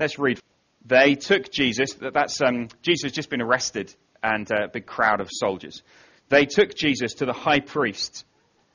Let's 0.00 0.18
read. 0.18 0.40
They 0.86 1.14
took 1.14 1.52
Jesus. 1.52 1.92
That's 1.92 2.40
um, 2.40 2.68
Jesus 2.80 3.02
has 3.02 3.12
just 3.12 3.28
been 3.28 3.42
arrested, 3.42 3.94
and 4.22 4.50
uh, 4.50 4.64
a 4.64 4.68
big 4.68 4.86
crowd 4.86 5.20
of 5.20 5.28
soldiers. 5.30 5.82
They 6.30 6.46
took 6.46 6.74
Jesus 6.74 7.12
to 7.14 7.26
the 7.26 7.34
high 7.34 7.60
priest, 7.60 8.24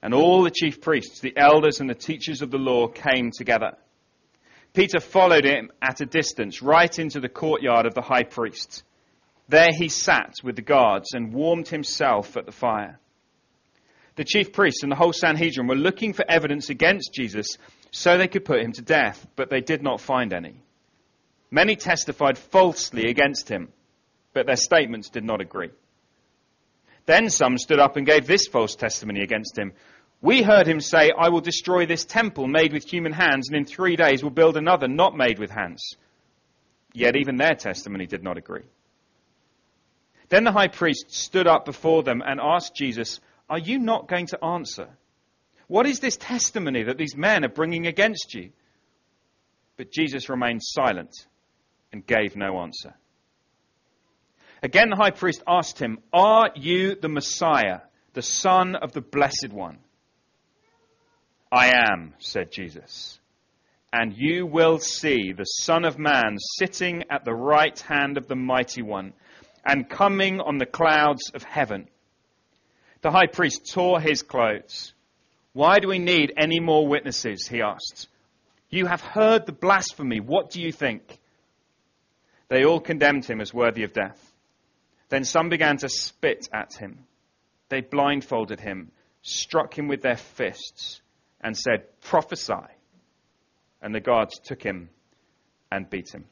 and 0.04 0.14
all 0.14 0.44
the 0.44 0.52
chief 0.52 0.82
priests, 0.82 1.22
the 1.22 1.36
elders, 1.36 1.80
and 1.82 1.90
the 1.90 1.96
teachers 1.96 2.44
of 2.44 2.52
the 2.52 2.60
law 2.60 2.88
came 2.88 3.32
together. 3.36 3.72
Peter 4.74 5.00
followed 5.00 5.46
him 5.46 5.72
at 5.82 6.00
a 6.00 6.06
distance, 6.06 6.62
right 6.62 7.00
into 7.00 7.20
the 7.20 7.30
courtyard 7.30 7.88
of 7.88 7.96
the 7.96 8.02
high 8.02 8.24
priest. 8.24 8.84
There 9.48 9.72
he 9.76 9.90
sat 9.90 10.36
with 10.44 10.56
the 10.56 10.62
guards 10.62 11.16
and 11.16 11.34
warmed 11.34 11.70
himself 11.70 12.38
at 12.38 12.46
the 12.46 12.52
fire. 12.52 13.00
The 14.16 14.26
chief 14.26 14.54
priests 14.54 14.84
and 14.84 14.92
the 14.92 14.96
whole 14.96 15.14
Sanhedrin 15.14 15.66
were 15.66 15.76
looking 15.76 16.14
for 16.14 16.26
evidence 16.30 16.70
against 16.70 17.16
Jesus 17.16 17.58
so 17.90 18.16
they 18.16 18.28
could 18.28 18.46
put 18.46 18.62
him 18.62 18.74
to 18.74 18.84
death, 18.84 19.26
but 19.36 19.50
they 19.50 19.62
did 19.62 19.82
not 19.82 20.02
find 20.02 20.32
any. 20.32 20.62
Many 21.56 21.78
testified 21.78 22.38
falsely 22.38 23.10
against 23.10 23.48
him, 23.48 23.72
but 24.34 24.46
their 24.46 24.58
statements 24.58 25.08
did 25.08 25.24
not 25.24 25.40
agree. 25.40 25.70
Then 27.06 27.30
some 27.30 27.58
stood 27.58 27.80
up 27.80 27.96
and 27.96 28.06
gave 28.06 28.28
this 28.28 28.46
false 28.46 28.76
testimony 28.76 29.22
against 29.22 29.58
him. 29.58 29.72
We 30.20 30.42
heard 30.44 30.68
him 30.68 30.82
say, 30.82 31.14
I 31.18 31.30
will 31.30 31.40
destroy 31.40 31.86
this 31.86 32.04
temple 32.04 32.50
made 32.50 32.74
with 32.74 32.84
human 32.84 33.14
hands, 33.14 33.48
and 33.48 33.58
in 33.58 33.64
three 33.64 33.96
days 33.96 34.22
will 34.22 34.32
build 34.32 34.58
another 34.58 34.90
not 34.90 35.16
made 35.16 35.40
with 35.40 35.50
hands. 35.50 35.96
Yet 36.92 37.16
even 37.16 37.38
their 37.38 37.56
testimony 37.56 38.06
did 38.06 38.22
not 38.22 38.38
agree. 38.38 38.66
Then 40.28 40.44
the 40.44 40.52
high 40.52 40.68
priest 40.68 41.06
stood 41.14 41.48
up 41.48 41.64
before 41.64 42.04
them 42.04 42.22
and 42.22 42.42
asked 42.42 42.76
Jesus, 42.76 43.22
Are 43.50 43.60
you 43.60 43.80
not 43.80 44.10
going 44.10 44.26
to 44.28 44.44
answer? 44.44 44.90
What 45.68 45.86
is 45.86 46.02
this 46.02 46.18
testimony 46.18 46.84
that 46.84 46.98
these 46.98 47.16
men 47.16 47.46
are 47.46 47.50
bringing 47.50 47.88
against 47.88 48.34
you? 48.34 48.50
But 49.78 49.94
Jesus 49.94 50.28
remained 50.28 50.62
silent 50.62 51.28
and 51.96 52.06
gave 52.06 52.36
no 52.36 52.60
answer. 52.60 52.94
Again, 54.62 54.90
the 54.90 54.98
high 54.98 55.12
priest 55.12 55.42
asked 55.48 55.80
him, 55.80 56.00
Are 56.12 56.50
you 56.56 56.96
the 56.96 57.08
Messiah, 57.08 57.80
the 58.14 58.22
Son 58.22 58.76
of 58.76 58.92
the 58.92 59.02
Blessed 59.02 59.50
One? 59.52 59.78
I 61.50 61.72
am, 61.74 62.14
said 62.20 62.52
Jesus. 62.52 63.18
And 63.94 64.14
you 64.14 64.46
will 64.46 64.80
see 64.80 65.32
the 65.32 65.46
Son 65.46 65.86
of 65.86 65.98
Man 65.98 66.36
sitting 66.60 67.04
at 67.10 67.24
the 67.24 67.34
right 67.34 67.80
hand 67.80 68.18
of 68.18 68.28
the 68.28 68.36
Mighty 68.36 68.82
One 68.82 69.14
and 69.66 69.90
coming 69.90 70.42
on 70.42 70.58
the 70.58 70.66
clouds 70.66 71.32
of 71.34 71.44
heaven. 71.44 71.88
The 73.04 73.12
high 73.12 73.28
priest 73.28 73.72
tore 73.72 74.02
his 74.02 74.22
clothes. 74.22 74.94
Why 75.54 75.80
do 75.80 75.88
we 75.88 76.00
need 76.00 76.34
any 76.36 76.60
more 76.60 76.86
witnesses? 76.86 77.48
He 77.48 77.62
asked. 77.62 78.10
You 78.70 78.86
have 78.88 79.00
heard 79.00 79.46
the 79.46 79.54
blasphemy. 79.54 80.20
What 80.20 80.50
do 80.50 80.62
you 80.62 80.74
think? 80.74 81.20
They 82.56 82.64
all 82.64 82.80
condemned 82.80 83.26
him 83.26 83.42
as 83.42 83.54
worthy 83.54 83.84
of 83.84 83.92
death. 83.92 84.32
Then 85.10 85.26
some 85.26 85.50
began 85.50 85.76
to 85.80 85.90
spit 85.90 86.48
at 86.54 86.74
him. 86.74 87.00
They 87.68 87.82
blindfolded 87.82 88.62
him, 88.62 88.94
struck 89.24 89.78
him 89.78 89.90
with 89.90 90.02
their 90.02 90.16
fists 90.16 91.02
and 91.42 91.58
said, 91.58 91.88
Prophesy. 92.00 92.54
And 93.82 93.94
the 93.94 94.00
guards 94.00 94.40
took 94.40 94.64
him 94.64 94.88
and 95.70 95.90
beat 95.90 96.16
him. 96.16 96.24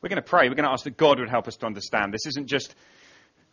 We're 0.00 0.08
going 0.08 0.22
to 0.22 0.26
pray. 0.26 0.48
We're 0.48 0.54
going 0.54 0.64
to 0.64 0.72
ask 0.72 0.84
that 0.84 0.96
God 0.96 1.18
would 1.18 1.28
help 1.28 1.46
us 1.46 1.56
to 1.56 1.66
understand. 1.66 2.14
This 2.14 2.24
isn't 2.26 2.46
just, 2.46 2.74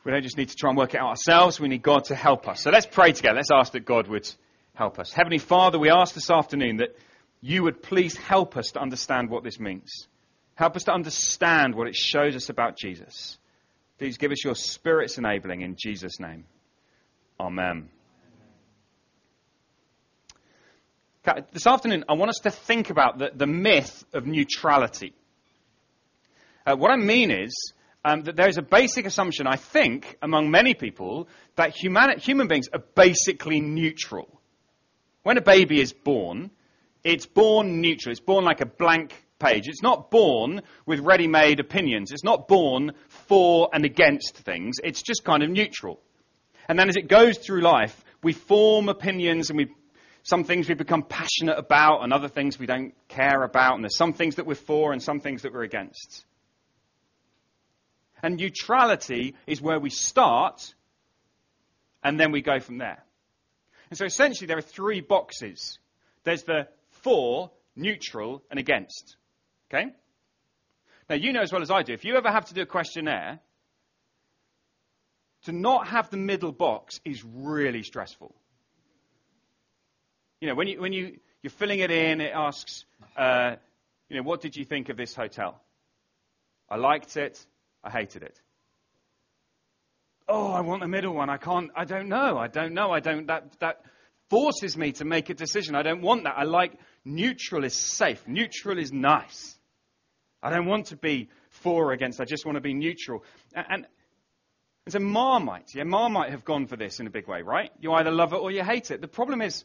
we 0.05 0.13
don't 0.13 0.23
just 0.23 0.37
need 0.37 0.47
to 0.47 0.55
try 0.55 0.69
and 0.69 0.77
work 0.77 0.93
it 0.93 1.01
out 1.01 1.09
ourselves. 1.09 1.59
We 1.59 1.67
need 1.67 1.81
God 1.81 2.05
to 2.05 2.15
help 2.15 2.47
us. 2.47 2.61
So 2.61 2.71
let's 2.71 2.85
pray 2.85 3.11
together. 3.11 3.35
Let's 3.35 3.51
ask 3.51 3.73
that 3.73 3.83
God 3.83 4.07
would 4.07 4.33
help 4.75 4.97
us. 4.97 5.11
Heavenly 5.11 5.39
Father, 5.39 5.77
we 5.77 5.89
ask 5.89 6.15
this 6.15 6.31
afternoon 6.31 6.77
that 6.77 6.95
you 7.41 7.63
would 7.63 7.83
please 7.83 8.15
help 8.17 8.57
us 8.57 8.71
to 8.71 8.79
understand 8.79 9.29
what 9.29 9.43
this 9.43 9.59
means. 9.59 10.07
Help 10.55 10.75
us 10.75 10.83
to 10.85 10.93
understand 10.93 11.75
what 11.75 11.87
it 11.87 11.95
shows 11.95 12.35
us 12.35 12.49
about 12.49 12.77
Jesus. 12.77 13.37
Please 13.97 14.17
give 14.17 14.31
us 14.31 14.43
your 14.43 14.55
Spirit's 14.55 15.17
enabling 15.17 15.61
in 15.61 15.75
Jesus' 15.77 16.19
name. 16.19 16.45
Amen. 17.39 17.89
This 21.51 21.65
afternoon, 21.65 22.05
I 22.07 22.13
want 22.13 22.29
us 22.29 22.39
to 22.43 22.51
think 22.51 22.89
about 22.89 23.17
the, 23.17 23.31
the 23.33 23.47
myth 23.47 24.05
of 24.13 24.27
neutrality. 24.27 25.13
Uh, 26.65 26.75
what 26.75 26.91
I 26.91 26.97
mean 26.97 27.31
is 27.31 27.73
um, 28.03 28.21
that 28.23 28.35
there 28.35 28.47
is 28.47 28.57
a 28.57 28.61
basic 28.61 29.07
assumption, 29.07 29.47
I 29.47 29.55
think, 29.55 30.17
among 30.21 30.51
many 30.51 30.75
people, 30.75 31.27
that 31.55 31.75
human, 31.75 32.19
human 32.19 32.47
beings 32.47 32.67
are 32.71 32.83
basically 32.93 33.59
neutral. 33.59 34.29
When 35.23 35.37
a 35.37 35.41
baby 35.41 35.81
is 35.81 35.91
born, 35.93 36.51
it's 37.05 37.27
born 37.27 37.81
neutral. 37.81 38.11
It's 38.11 38.19
born 38.19 38.43
like 38.43 38.61
a 38.61 38.65
blank 38.65 39.13
page. 39.39 39.67
It's 39.67 39.83
not 39.83 40.09
born 40.09 40.63
with 40.87 40.99
ready 41.01 41.27
made 41.27 41.59
opinions. 41.59 42.11
It's 42.11 42.23
not 42.23 42.47
born 42.47 42.93
for 43.07 43.69
and 43.71 43.85
against 43.85 44.37
things. 44.37 44.77
It's 44.83 45.03
just 45.03 45.23
kind 45.23 45.43
of 45.43 45.49
neutral. 45.51 46.01
And 46.67 46.79
then 46.79 46.89
as 46.89 46.95
it 46.95 47.07
goes 47.07 47.37
through 47.37 47.61
life, 47.61 48.03
we 48.23 48.33
form 48.33 48.89
opinions 48.89 49.51
and 49.51 49.57
we 49.57 49.67
some 50.23 50.43
things 50.43 50.67
we 50.67 50.73
become 50.73 51.03
passionate 51.03 51.59
about 51.59 51.99
and 52.01 52.11
other 52.11 52.27
things 52.27 52.57
we 52.57 52.65
don't 52.65 52.95
care 53.07 53.43
about. 53.43 53.75
And 53.75 53.83
there's 53.83 53.95
some 53.95 54.13
things 54.13 54.37
that 54.37 54.47
we're 54.47 54.55
for 54.55 54.91
and 54.91 55.01
some 55.01 55.19
things 55.19 55.43
that 55.43 55.53
we're 55.53 55.61
against. 55.61 56.25
And 58.23 58.37
neutrality 58.37 59.35
is 59.45 59.61
where 59.61 59.79
we 59.79 59.91
start 59.91 60.73
and 62.03 62.19
then 62.19 62.31
we 62.31 62.41
go 62.41 62.59
from 62.59 62.79
there. 62.79 63.03
And 63.91 63.99
so 63.99 64.05
essentially 64.05 64.47
there 64.47 64.57
are 64.57 64.61
three 64.61 65.01
boxes. 65.01 65.77
There's 66.23 66.41
the 66.41 66.67
for, 67.05 67.51
neutral, 67.75 68.43
and 68.49 68.59
against. 68.59 69.15
Okay? 69.69 69.91
Now 71.07 71.15
you 71.15 71.33
know 71.33 71.41
as 71.41 71.53
well 71.53 71.61
as 71.61 71.69
I 71.69 71.83
do, 71.83 71.93
if 71.93 72.03
you 72.03 72.15
ever 72.15 72.31
have 72.31 72.45
to 72.45 72.55
do 72.55 72.63
a 72.63 72.65
questionnaire, 72.65 73.39
to 75.43 75.51
not 75.51 75.87
have 75.87 76.09
the 76.09 76.17
middle 76.17 76.51
box 76.51 76.99
is 77.05 77.23
really 77.23 77.83
stressful. 77.83 78.33
You 80.41 80.47
know, 80.47 80.55
when, 80.55 80.67
you, 80.67 80.81
when 80.81 80.93
you, 80.93 81.19
you're 81.43 81.51
filling 81.51 81.79
it 81.79 81.91
in, 81.91 82.21
it 82.21 82.31
asks, 82.33 82.85
uh, 83.15 83.57
you 84.09 84.17
know, 84.17 84.23
what 84.23 84.41
did 84.41 84.55
you 84.55 84.65
think 84.65 84.89
of 84.89 84.97
this 84.97 85.13
hotel? 85.13 85.61
I 86.67 86.77
liked 86.77 87.15
it. 87.17 87.45
I 87.83 87.91
hated 87.91 88.23
it. 88.23 88.41
Oh, 90.27 90.51
I 90.51 90.61
want 90.61 90.81
the 90.81 90.87
middle 90.87 91.13
one. 91.13 91.29
I 91.29 91.37
can't, 91.37 91.69
I 91.75 91.85
don't 91.85 92.09
know. 92.09 92.39
I 92.39 92.47
don't 92.47 92.73
know. 92.73 92.89
I 92.89 92.99
don't, 92.99 93.27
that, 93.27 93.59
that 93.59 93.83
forces 94.29 94.77
me 94.77 94.91
to 94.93 95.05
make 95.05 95.29
a 95.29 95.33
decision. 95.33 95.75
I 95.75 95.83
don't 95.83 96.01
want 96.01 96.23
that. 96.23 96.35
I 96.37 96.43
like 96.43 96.73
neutral 97.03 97.63
is 97.63 97.73
safe. 97.73 98.27
Neutral 98.27 98.79
is 98.79 98.91
nice. 98.91 99.57
I 100.41 100.49
don't 100.49 100.65
want 100.65 100.87
to 100.87 100.97
be 100.97 101.29
for 101.49 101.85
or 101.89 101.91
against. 101.91 102.21
I 102.21 102.25
just 102.25 102.45
want 102.45 102.55
to 102.55 102.61
be 102.61 102.73
neutral. 102.73 103.23
And, 103.53 103.65
and, 103.69 103.87
so 104.87 104.99
Marmite, 104.99 105.73
yeah, 105.73 105.83
Marmite 105.83 106.29
have 106.29 106.45
gone 106.45 106.67
for 106.67 106.77
this 106.77 106.99
in 106.99 107.07
a 107.07 107.09
big 107.09 107.27
way, 107.27 107.41
right? 107.41 107.71
You 107.79 107.93
either 107.93 108.11
love 108.11 108.33
it 108.33 108.37
or 108.37 108.51
you 108.51 108.63
hate 108.63 108.91
it. 108.91 109.01
The 109.01 109.07
problem 109.07 109.41
is, 109.41 109.63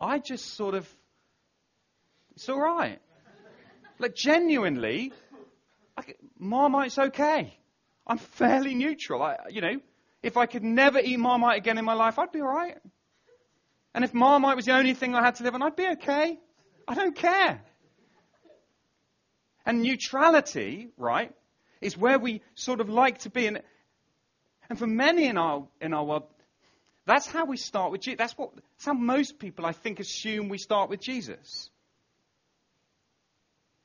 I 0.00 0.18
just 0.18 0.54
sort 0.54 0.74
of, 0.74 0.88
it's 2.34 2.48
all 2.48 2.60
right. 2.60 3.00
Like, 4.00 4.16
genuinely, 4.16 5.12
I, 5.96 6.02
Marmite's 6.36 6.98
okay. 6.98 7.56
I'm 8.06 8.18
fairly 8.18 8.74
neutral. 8.74 9.22
I, 9.22 9.36
you 9.50 9.60
know, 9.60 9.80
if 10.22 10.36
I 10.36 10.46
could 10.46 10.64
never 10.64 10.98
eat 10.98 11.18
Marmite 11.18 11.58
again 11.58 11.78
in 11.78 11.84
my 11.84 11.94
life, 11.94 12.18
I'd 12.18 12.32
be 12.32 12.40
all 12.40 12.48
right. 12.48 12.76
And 13.98 14.04
if 14.04 14.14
Marmite 14.14 14.54
was 14.54 14.66
the 14.66 14.76
only 14.76 14.94
thing 14.94 15.16
I 15.16 15.24
had 15.24 15.34
to 15.34 15.42
live 15.42 15.56
on, 15.56 15.62
I'd 15.62 15.74
be 15.74 15.88
okay. 15.94 16.38
I 16.86 16.94
don't 16.94 17.16
care. 17.16 17.60
And 19.66 19.82
neutrality, 19.82 20.90
right, 20.96 21.34
is 21.80 21.98
where 21.98 22.16
we 22.16 22.42
sort 22.54 22.80
of 22.80 22.88
like 22.88 23.18
to 23.22 23.30
be. 23.30 23.48
And, 23.48 23.60
and 24.70 24.78
for 24.78 24.86
many 24.86 25.26
in 25.26 25.36
our, 25.36 25.66
in 25.80 25.94
our 25.94 26.04
world, 26.04 26.28
that's 27.06 27.26
how 27.26 27.44
we 27.44 27.56
start 27.56 27.90
with 27.90 28.02
Jesus. 28.02 28.18
That's, 28.18 28.38
what, 28.38 28.54
that's 28.54 28.86
how 28.86 28.92
most 28.92 29.40
people, 29.40 29.66
I 29.66 29.72
think, 29.72 29.98
assume 29.98 30.48
we 30.48 30.58
start 30.58 30.90
with 30.90 31.00
Jesus. 31.00 31.68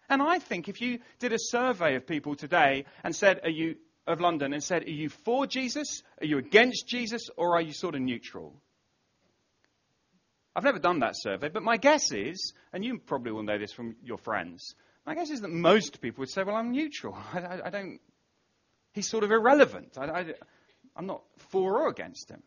And 0.10 0.22
I 0.22 0.38
think 0.38 0.70
if 0.70 0.80
you 0.80 1.00
did 1.18 1.34
a 1.34 1.40
survey 1.40 1.96
of 1.96 2.06
people 2.06 2.36
today 2.36 2.86
and 3.04 3.16
said, 3.16 3.40
Are 3.44 3.50
you 3.50 3.78
of 4.06 4.22
London, 4.22 4.54
and 4.54 4.64
said, 4.64 4.84
Are 4.84 4.92
you 4.92 5.10
for 5.10 5.48
Jesus? 5.48 6.04
Are 6.22 6.28
you 6.28 6.38
against 6.38 6.88
Jesus? 6.88 7.32
Or 7.36 7.56
are 7.56 7.62
you 7.64 7.74
sort 7.74 7.96
of 7.96 8.02
neutral? 8.02 8.54
I've 10.56 10.64
never 10.64 10.80
done 10.80 11.00
that 11.00 11.16
survey, 11.16 11.50
but 11.50 11.64
my 11.64 11.78
guess 11.78 12.12
is, 12.12 12.54
and 12.72 12.86
you 12.86 13.00
probably 13.00 13.32
will 13.32 13.44
know 13.44 13.58
this 13.58 13.72
from 13.72 13.96
your 14.04 14.18
friends, 14.18 14.76
my 15.06 15.16
guess 15.16 15.30
is 15.30 15.42
that 15.42 15.50
most 15.50 16.00
people 16.00 16.22
would 16.22 16.30
say, 16.30 16.44
Well, 16.44 16.56
I'm 16.56 16.72
neutral. 16.72 17.18
I, 17.34 17.40
I, 17.40 17.62
I 17.66 17.70
don't. 17.70 18.00
He's 18.94 19.10
sort 19.10 19.24
of 19.24 19.32
irrelevant. 19.32 19.98
I, 19.98 20.34
I'm 20.96 21.08
not 21.08 21.24
for 21.50 21.82
or 21.82 21.90
against 21.90 22.30
him. 22.30 22.44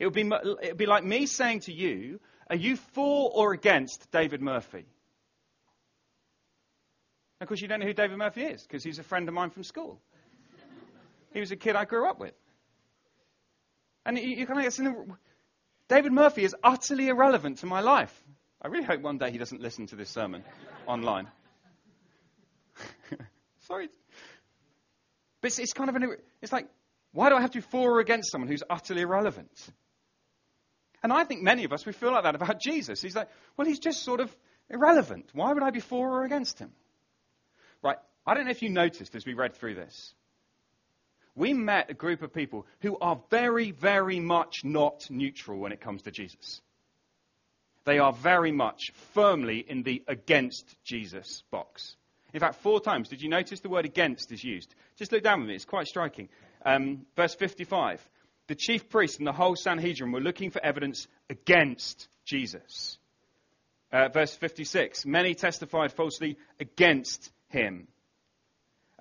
It 0.00 0.06
would, 0.06 0.14
be, 0.14 0.22
it 0.22 0.68
would 0.70 0.76
be 0.76 0.86
like 0.86 1.04
me 1.04 1.26
saying 1.26 1.60
to 1.60 1.72
you, 1.72 2.18
Are 2.50 2.56
you 2.56 2.76
for 2.76 3.30
or 3.32 3.52
against 3.52 4.10
David 4.10 4.42
Murphy? 4.42 4.84
Of 7.40 7.48
course, 7.48 7.60
you 7.60 7.68
don't 7.68 7.80
know 7.80 7.86
who 7.86 7.92
David 7.92 8.18
Murphy 8.18 8.42
is 8.42 8.62
because 8.62 8.84
he's 8.84 8.98
a 8.98 9.02
friend 9.02 9.28
of 9.28 9.34
mine 9.34 9.50
from 9.50 9.64
school. 9.64 10.00
he 11.32 11.40
was 11.40 11.50
a 11.50 11.56
kid 11.56 11.76
I 11.76 11.84
grew 11.84 12.08
up 12.08 12.18
with. 12.18 12.34
And 14.04 14.18
you, 14.18 14.28
you 14.28 14.46
kind 14.46 14.64
of 14.64 14.72
David 15.88 16.12
Murphy 16.12 16.44
is 16.44 16.54
utterly 16.62 17.08
irrelevant 17.08 17.58
to 17.58 17.66
my 17.66 17.80
life. 17.80 18.12
I 18.60 18.68
really 18.68 18.84
hope 18.84 19.00
one 19.00 19.18
day 19.18 19.30
he 19.30 19.38
doesn't 19.38 19.60
listen 19.60 19.86
to 19.88 19.96
this 19.96 20.08
sermon 20.08 20.44
online. 20.86 21.28
Sorry. 23.60 23.88
But 25.40 25.48
it's, 25.48 25.58
it's 25.58 25.72
kind 25.72 25.90
of 25.90 25.96
an, 25.96 26.16
it's 26.40 26.52
like, 26.52 26.68
why 27.12 27.28
do 27.28 27.34
I 27.34 27.40
have 27.40 27.50
to 27.50 27.58
be 27.58 27.62
for 27.62 27.96
or 27.96 28.00
against 28.00 28.30
someone 28.30 28.48
who's 28.48 28.62
utterly 28.70 29.02
irrelevant? 29.02 29.50
And 31.02 31.12
I 31.12 31.24
think 31.24 31.42
many 31.42 31.64
of 31.64 31.72
us, 31.72 31.84
we 31.84 31.92
feel 31.92 32.12
like 32.12 32.22
that 32.22 32.36
about 32.36 32.60
Jesus. 32.60 33.02
He's 33.02 33.16
like, 33.16 33.28
well, 33.56 33.66
he's 33.66 33.80
just 33.80 34.02
sort 34.04 34.20
of 34.20 34.34
irrelevant. 34.70 35.30
Why 35.32 35.52
would 35.52 35.62
I 35.62 35.70
be 35.70 35.80
for 35.80 36.20
or 36.20 36.24
against 36.24 36.58
him? 36.58 36.70
Right. 37.82 37.96
I 38.24 38.34
don't 38.34 38.44
know 38.44 38.52
if 38.52 38.62
you 38.62 38.70
noticed 38.70 39.14
as 39.16 39.26
we 39.26 39.34
read 39.34 39.54
through 39.54 39.74
this. 39.74 40.14
We 41.34 41.54
met 41.54 41.90
a 41.90 41.94
group 41.94 42.22
of 42.22 42.34
people 42.34 42.66
who 42.80 42.98
are 42.98 43.20
very, 43.30 43.70
very 43.70 44.20
much 44.20 44.64
not 44.64 45.10
neutral 45.10 45.58
when 45.58 45.72
it 45.72 45.80
comes 45.80 46.02
to 46.02 46.10
Jesus. 46.10 46.60
They 47.84 47.98
are 47.98 48.12
very 48.12 48.52
much 48.52 48.92
firmly 49.14 49.64
in 49.66 49.82
the 49.82 50.02
against 50.06 50.76
Jesus 50.84 51.42
box. 51.50 51.96
In 52.32 52.40
fact, 52.40 52.56
four 52.56 52.80
times, 52.80 53.08
did 53.08 53.22
you 53.22 53.28
notice 53.28 53.60
the 53.60 53.68
word 53.68 53.84
against 53.84 54.30
is 54.32 54.44
used? 54.44 54.74
Just 54.96 55.12
look 55.12 55.22
down 55.22 55.40
with 55.40 55.48
me, 55.48 55.54
it's 55.54 55.64
quite 55.64 55.86
striking. 55.86 56.28
Um, 56.64 57.06
verse 57.16 57.34
55 57.34 58.06
the 58.48 58.54
chief 58.56 58.88
priests 58.90 59.18
and 59.18 59.26
the 59.26 59.32
whole 59.32 59.56
Sanhedrin 59.56 60.12
were 60.12 60.20
looking 60.20 60.50
for 60.50 60.62
evidence 60.62 61.06
against 61.30 62.08
Jesus. 62.24 62.98
Uh, 63.92 64.08
verse 64.08 64.34
56 64.34 65.06
Many 65.06 65.34
testified 65.34 65.92
falsely 65.92 66.36
against 66.58 67.30
him. 67.48 67.88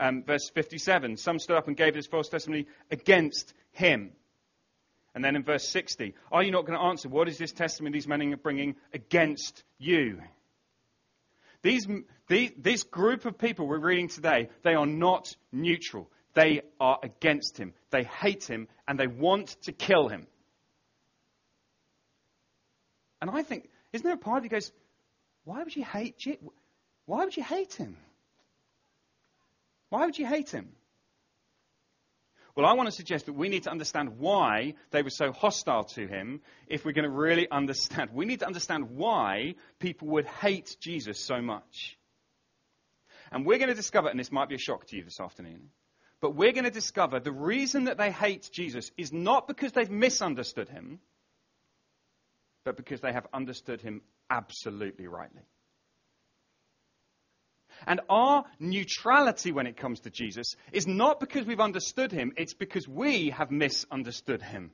Um, 0.01 0.23
verse 0.23 0.49
57 0.49 1.15
Some 1.17 1.37
stood 1.37 1.55
up 1.55 1.67
and 1.67 1.77
gave 1.77 1.93
this 1.93 2.07
false 2.07 2.27
testimony 2.27 2.65
against 2.89 3.53
him. 3.71 4.11
And 5.13 5.23
then 5.23 5.35
in 5.35 5.43
verse 5.43 5.67
60 5.69 6.15
Are 6.31 6.43
you 6.43 6.51
not 6.51 6.65
going 6.65 6.77
to 6.77 6.85
answer? 6.85 7.07
What 7.07 7.29
is 7.29 7.37
this 7.37 7.51
testimony 7.51 7.93
these 7.93 8.07
men 8.07 8.33
are 8.33 8.37
bringing 8.37 8.75
against 8.93 9.63
you? 9.77 10.19
These, 11.61 11.87
this 12.27 12.83
group 12.83 13.25
of 13.25 13.37
people 13.37 13.67
we're 13.67 13.77
reading 13.77 14.07
today, 14.07 14.49
they 14.63 14.73
are 14.73 14.87
not 14.87 15.35
neutral. 15.51 16.09
They 16.33 16.61
are 16.79 16.97
against 17.03 17.57
him. 17.57 17.73
They 17.91 18.03
hate 18.03 18.45
him 18.45 18.67
and 18.87 18.99
they 18.99 19.05
want 19.05 19.49
to 19.63 19.71
kill 19.71 20.07
him. 20.07 20.25
And 23.21 23.29
I 23.29 23.43
think, 23.43 23.69
isn't 23.93 24.03
there 24.03 24.15
a 24.15 24.17
part 24.17 24.43
of 24.43 24.49
goes, 24.49 24.71
why 25.43 25.61
would 25.61 25.75
you 25.75 25.83
hate 25.83 26.25
Why 27.05 27.25
would 27.25 27.37
you 27.37 27.43
hate 27.43 27.73
him? 27.73 27.97
Why 29.91 30.05
would 30.05 30.17
you 30.17 30.25
hate 30.25 30.49
him? 30.49 30.69
Well, 32.55 32.65
I 32.65 32.73
want 32.73 32.87
to 32.87 32.95
suggest 32.95 33.25
that 33.25 33.33
we 33.33 33.49
need 33.49 33.63
to 33.63 33.71
understand 33.71 34.19
why 34.19 34.75
they 34.91 35.03
were 35.03 35.09
so 35.09 35.33
hostile 35.33 35.83
to 35.95 36.07
him 36.07 36.39
if 36.67 36.85
we're 36.85 36.93
going 36.93 37.03
to 37.03 37.09
really 37.09 37.49
understand. 37.51 38.11
We 38.13 38.25
need 38.25 38.39
to 38.39 38.47
understand 38.47 38.91
why 38.91 39.55
people 39.79 40.07
would 40.09 40.25
hate 40.25 40.77
Jesus 40.79 41.19
so 41.19 41.41
much. 41.41 41.97
And 43.33 43.45
we're 43.45 43.57
going 43.57 43.69
to 43.69 43.75
discover, 43.75 44.07
and 44.07 44.17
this 44.17 44.31
might 44.31 44.47
be 44.47 44.55
a 44.55 44.59
shock 44.59 44.87
to 44.87 44.95
you 44.95 45.03
this 45.03 45.19
afternoon, 45.19 45.71
but 46.21 46.35
we're 46.35 46.53
going 46.53 46.63
to 46.63 46.71
discover 46.71 47.19
the 47.19 47.33
reason 47.33 47.85
that 47.85 47.97
they 47.97 48.11
hate 48.11 48.49
Jesus 48.53 48.91
is 48.97 49.11
not 49.11 49.45
because 49.45 49.73
they've 49.73 49.91
misunderstood 49.91 50.69
him, 50.69 50.99
but 52.63 52.77
because 52.77 53.01
they 53.01 53.11
have 53.11 53.27
understood 53.33 53.81
him 53.81 54.01
absolutely 54.29 55.07
rightly. 55.07 55.41
And 57.87 58.01
our 58.09 58.45
neutrality 58.59 59.51
when 59.51 59.67
it 59.67 59.77
comes 59.77 60.01
to 60.01 60.09
Jesus 60.09 60.55
is 60.71 60.87
not 60.87 61.19
because 61.19 61.45
we've 61.45 61.59
understood 61.59 62.11
him, 62.11 62.33
it's 62.37 62.53
because 62.53 62.87
we 62.87 63.29
have 63.31 63.51
misunderstood 63.51 64.41
him. 64.41 64.71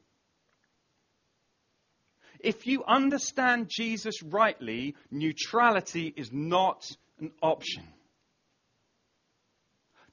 If 2.40 2.68
you 2.68 2.84
understand 2.84 3.70
Jesus 3.70 4.22
rightly, 4.22 4.96
neutrality 5.10 6.14
is 6.16 6.32
not 6.32 6.86
an 7.20 7.32
option. 7.42 7.84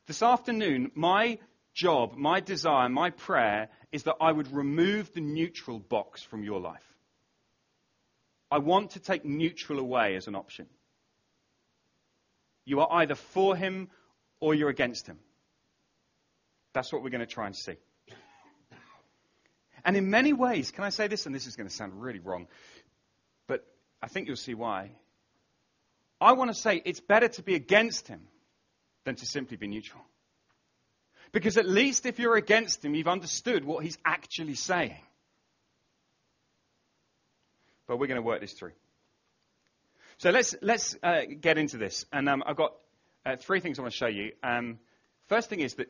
This 0.06 0.22
afternoon, 0.22 0.90
my 0.94 1.38
job, 1.74 2.14
my 2.16 2.40
desire, 2.40 2.88
my 2.88 3.10
prayer 3.10 3.68
is 3.92 4.04
that 4.04 4.16
I 4.20 4.32
would 4.32 4.54
remove 4.54 5.12
the 5.12 5.20
neutral 5.20 5.78
box 5.78 6.22
from 6.22 6.44
your 6.44 6.60
life. 6.60 6.82
I 8.50 8.58
want 8.58 8.90
to 8.92 9.00
take 9.00 9.24
neutral 9.24 9.80
away 9.80 10.14
as 10.16 10.28
an 10.28 10.34
option. 10.34 10.66
You 12.64 12.80
are 12.80 12.88
either 12.90 13.14
for 13.14 13.56
him 13.56 13.88
or 14.40 14.54
you're 14.54 14.70
against 14.70 15.06
him. 15.06 15.18
That's 16.72 16.92
what 16.92 17.02
we're 17.02 17.10
going 17.10 17.20
to 17.20 17.26
try 17.26 17.46
and 17.46 17.54
see. 17.54 17.76
And 19.84 19.96
in 19.96 20.10
many 20.10 20.32
ways, 20.32 20.70
can 20.70 20.82
I 20.82 20.88
say 20.88 21.08
this? 21.08 21.26
And 21.26 21.34
this 21.34 21.46
is 21.46 21.56
going 21.56 21.68
to 21.68 21.74
sound 21.74 22.00
really 22.00 22.18
wrong, 22.18 22.48
but 23.46 23.66
I 24.02 24.08
think 24.08 24.26
you'll 24.26 24.36
see 24.36 24.54
why. 24.54 24.92
I 26.20 26.32
want 26.32 26.50
to 26.50 26.54
say 26.58 26.80
it's 26.84 27.00
better 27.00 27.28
to 27.28 27.42
be 27.42 27.54
against 27.54 28.08
him 28.08 28.22
than 29.04 29.14
to 29.16 29.26
simply 29.26 29.58
be 29.58 29.66
neutral. 29.66 30.02
Because 31.32 31.58
at 31.58 31.68
least 31.68 32.06
if 32.06 32.18
you're 32.18 32.36
against 32.36 32.84
him, 32.84 32.94
you've 32.94 33.08
understood 33.08 33.64
what 33.64 33.84
he's 33.84 33.98
actually 34.04 34.54
saying. 34.54 35.02
But 37.86 37.98
we're 37.98 38.06
going 38.06 38.16
to 38.20 38.22
work 38.22 38.40
this 38.40 38.52
through. 38.52 38.72
So 40.18 40.30
let's, 40.30 40.54
let's 40.62 40.96
uh, 41.02 41.22
get 41.40 41.58
into 41.58 41.76
this. 41.76 42.06
And 42.12 42.28
um, 42.28 42.42
I've 42.46 42.56
got 42.56 42.74
uh, 43.26 43.36
three 43.36 43.60
things 43.60 43.78
I 43.78 43.82
want 43.82 43.92
to 43.92 43.98
show 43.98 44.06
you. 44.06 44.32
Um, 44.42 44.78
first 45.28 45.48
thing 45.48 45.60
is 45.60 45.74
that 45.74 45.88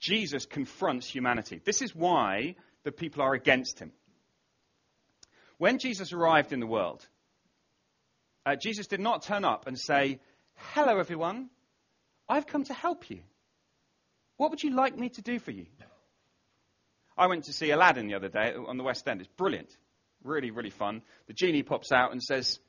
Jesus 0.00 0.46
confronts 0.46 1.06
humanity. 1.06 1.60
This 1.64 1.82
is 1.82 1.94
why 1.94 2.54
the 2.84 2.92
people 2.92 3.22
are 3.22 3.34
against 3.34 3.78
him. 3.78 3.92
When 5.58 5.78
Jesus 5.78 6.12
arrived 6.12 6.52
in 6.52 6.60
the 6.60 6.66
world, 6.66 7.06
uh, 8.46 8.54
Jesus 8.54 8.86
did 8.86 9.00
not 9.00 9.22
turn 9.22 9.44
up 9.44 9.66
and 9.66 9.78
say, 9.78 10.20
Hello, 10.54 10.98
everyone. 10.98 11.50
I've 12.28 12.46
come 12.46 12.64
to 12.64 12.74
help 12.74 13.10
you. 13.10 13.20
What 14.36 14.50
would 14.50 14.62
you 14.62 14.70
like 14.70 14.96
me 14.96 15.08
to 15.10 15.22
do 15.22 15.38
for 15.38 15.50
you? 15.50 15.66
I 17.16 17.26
went 17.26 17.44
to 17.44 17.52
see 17.52 17.70
Aladdin 17.70 18.06
the 18.06 18.14
other 18.14 18.28
day 18.28 18.54
on 18.54 18.76
the 18.76 18.84
West 18.84 19.08
End. 19.08 19.20
It's 19.20 19.30
brilliant. 19.36 19.76
Really, 20.22 20.50
really 20.50 20.70
fun. 20.70 21.02
The 21.26 21.32
genie 21.32 21.62
pops 21.62 21.90
out 21.90 22.12
and 22.12 22.22
says, 22.22 22.60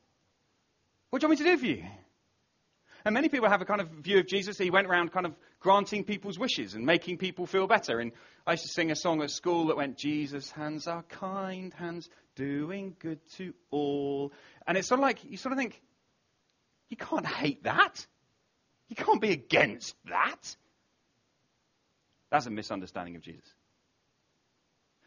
What 1.09 1.19
do 1.19 1.25
you 1.25 1.29
want 1.29 1.39
me 1.39 1.45
to 1.45 1.51
do 1.51 1.57
for 1.57 1.65
you? 1.65 1.85
And 3.06 3.13
many 3.13 3.29
people 3.29 3.50
have 3.50 3.61
a 3.61 3.65
kind 3.65 3.81
of 3.81 3.89
view 3.89 4.19
of 4.19 4.27
Jesus. 4.27 4.57
He 4.57 4.69
went 4.69 4.88
around 4.88 5.11
kind 5.11 5.25
of 5.25 5.33
granting 5.59 6.03
people's 6.03 6.38
wishes 6.38 6.73
and 6.73 6.85
making 6.85 7.17
people 7.17 7.45
feel 7.45 7.65
better. 7.65 8.00
And 8.00 8.11
I 8.45 8.51
used 8.51 8.63
to 8.63 8.69
sing 8.69 8.91
a 8.91 8.95
song 8.95 9.21
at 9.21 9.31
school 9.31 9.67
that 9.67 9.77
went, 9.77 9.97
Jesus' 9.97 10.51
hands 10.51 10.85
are 10.88 11.03
kind 11.03 11.73
hands, 11.73 12.09
doing 12.35 12.95
good 13.00 13.19
to 13.38 13.53
all. 13.71 14.33
And 14.67 14.77
it's 14.77 14.88
sort 14.88 15.00
of 15.00 15.03
like, 15.03 15.23
you 15.23 15.38
sort 15.38 15.53
of 15.53 15.57
think, 15.57 15.81
you 16.89 16.97
can't 16.97 17.25
hate 17.25 17.63
that. 17.63 18.06
You 18.89 18.95
can't 18.95 19.21
be 19.21 19.31
against 19.31 19.95
that. 20.09 20.56
That's 22.30 22.47
a 22.47 22.51
misunderstanding 22.51 23.16
of 23.16 23.21
Jesus. 23.21 23.47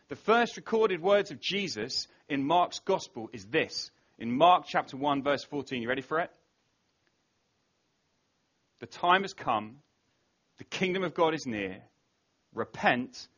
The 0.09 0.17
first 0.17 0.57
recorded 0.57 1.01
words 1.01 1.31
of 1.31 1.41
Jesus 1.41 2.09
in 2.29 2.45
Mark's 2.45 2.81
gospel 2.81 3.29
is 3.33 3.45
this. 3.47 3.91
In 4.19 4.37
Mark 4.37 4.65
chapter 4.67 4.97
1, 4.97 5.23
verse 5.23 5.45
14. 5.45 5.83
You 5.83 5.89
ready 5.89 6.03
for 6.03 6.21
it? 6.21 6.31
The 8.81 8.87
time 8.87 9.23
has 9.23 9.35
come. 9.35 9.77
The 10.59 10.65
kingdom 10.65 11.05
of 11.05 11.15
God 11.15 11.35
is 11.35 11.47
near. 11.47 11.83
Repent 12.55 13.29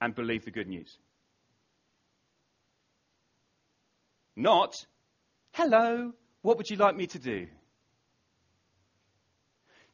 and 0.00 0.14
believe 0.14 0.44
the 0.44 0.50
good 0.50 0.68
news. 0.68 0.96
Not, 4.36 4.74
hello, 5.52 6.12
what 6.42 6.56
would 6.56 6.70
you 6.70 6.76
like 6.76 6.96
me 6.96 7.06
to 7.08 7.18
do? 7.18 7.46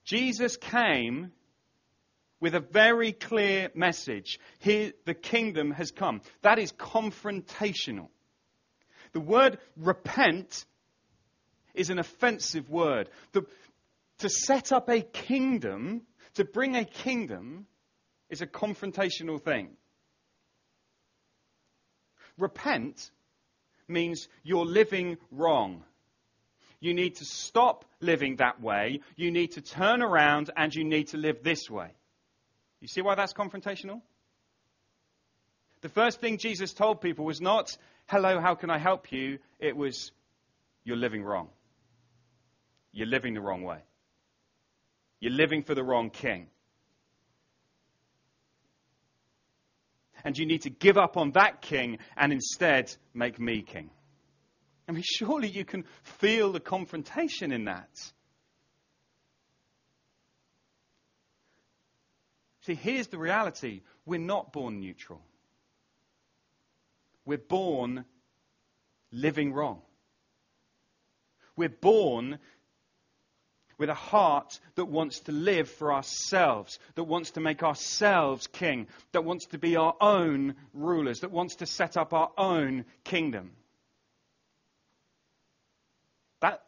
Jesus 0.04 0.56
came 0.56 1.32
with 2.40 2.54
a 2.54 2.60
very 2.60 3.12
clear 3.12 3.70
message. 3.74 4.38
Here, 4.58 4.92
the 5.04 5.14
kingdom 5.14 5.72
has 5.72 5.90
come. 5.90 6.20
That 6.42 6.58
is 6.58 6.72
confrontational. 6.72 8.08
The 9.12 9.20
word 9.20 9.58
repent 9.76 10.64
is 11.74 11.90
an 11.90 11.98
offensive 11.98 12.70
word. 12.70 13.08
The, 13.32 13.46
to 14.18 14.28
set 14.28 14.72
up 14.72 14.88
a 14.88 15.00
kingdom, 15.00 16.02
to 16.34 16.44
bring 16.44 16.76
a 16.76 16.84
kingdom, 16.84 17.66
is 18.30 18.42
a 18.42 18.46
confrontational 18.46 19.40
thing. 19.40 19.70
Repent 22.38 23.10
means 23.88 24.28
you're 24.42 24.66
living 24.66 25.16
wrong. 25.30 25.84
You 26.80 26.92
need 26.92 27.16
to 27.16 27.24
stop 27.24 27.84
living 28.00 28.36
that 28.36 28.60
way. 28.60 29.00
You 29.16 29.30
need 29.30 29.52
to 29.52 29.60
turn 29.60 30.02
around 30.02 30.50
and 30.56 30.74
you 30.74 30.84
need 30.84 31.08
to 31.08 31.16
live 31.16 31.42
this 31.42 31.70
way. 31.70 31.90
You 32.80 32.88
see 32.88 33.00
why 33.00 33.14
that's 33.14 33.32
confrontational? 33.32 34.02
The 35.80 35.88
first 35.88 36.20
thing 36.20 36.38
Jesus 36.38 36.72
told 36.72 37.00
people 37.00 37.24
was 37.24 37.40
not, 37.40 37.76
hello, 38.06 38.40
how 38.40 38.54
can 38.54 38.70
I 38.70 38.78
help 38.78 39.12
you? 39.12 39.38
It 39.58 39.76
was, 39.76 40.12
you're 40.84 40.96
living 40.96 41.22
wrong. 41.22 41.48
You're 42.92 43.08
living 43.08 43.34
the 43.34 43.40
wrong 43.40 43.62
way. 43.62 43.80
You're 45.20 45.32
living 45.32 45.62
for 45.62 45.74
the 45.74 45.84
wrong 45.84 46.10
king. 46.10 46.48
And 50.24 50.36
you 50.36 50.46
need 50.46 50.62
to 50.62 50.70
give 50.70 50.98
up 50.98 51.16
on 51.16 51.32
that 51.32 51.60
king 51.60 51.98
and 52.16 52.32
instead 52.32 52.94
make 53.14 53.38
me 53.38 53.62
king. 53.62 53.90
I 54.88 54.92
mean, 54.92 55.04
surely 55.04 55.48
you 55.48 55.64
can 55.64 55.84
feel 56.02 56.52
the 56.52 56.60
confrontation 56.60 57.52
in 57.52 57.64
that. 57.64 57.90
See, 62.62 62.74
here's 62.74 63.08
the 63.08 63.18
reality 63.18 63.82
we're 64.04 64.18
not 64.18 64.52
born 64.52 64.80
neutral, 64.80 65.20
we're 67.26 67.36
born 67.36 68.04
living 69.10 69.52
wrong. 69.52 69.82
We're 71.56 71.68
born 71.68 72.38
with 73.78 73.90
a 73.90 73.94
heart 73.94 74.58
that 74.76 74.86
wants 74.86 75.20
to 75.20 75.32
live 75.32 75.68
for 75.68 75.92
ourselves, 75.92 76.78
that 76.94 77.04
wants 77.04 77.32
to 77.32 77.40
make 77.40 77.62
ourselves 77.62 78.46
king, 78.46 78.86
that 79.12 79.24
wants 79.24 79.46
to 79.46 79.58
be 79.58 79.76
our 79.76 79.94
own 80.00 80.54
rulers, 80.72 81.20
that 81.20 81.30
wants 81.30 81.56
to 81.56 81.66
set 81.66 81.96
up 81.96 82.14
our 82.14 82.30
own 82.38 82.84
kingdom. 83.04 83.52
That 86.40 86.62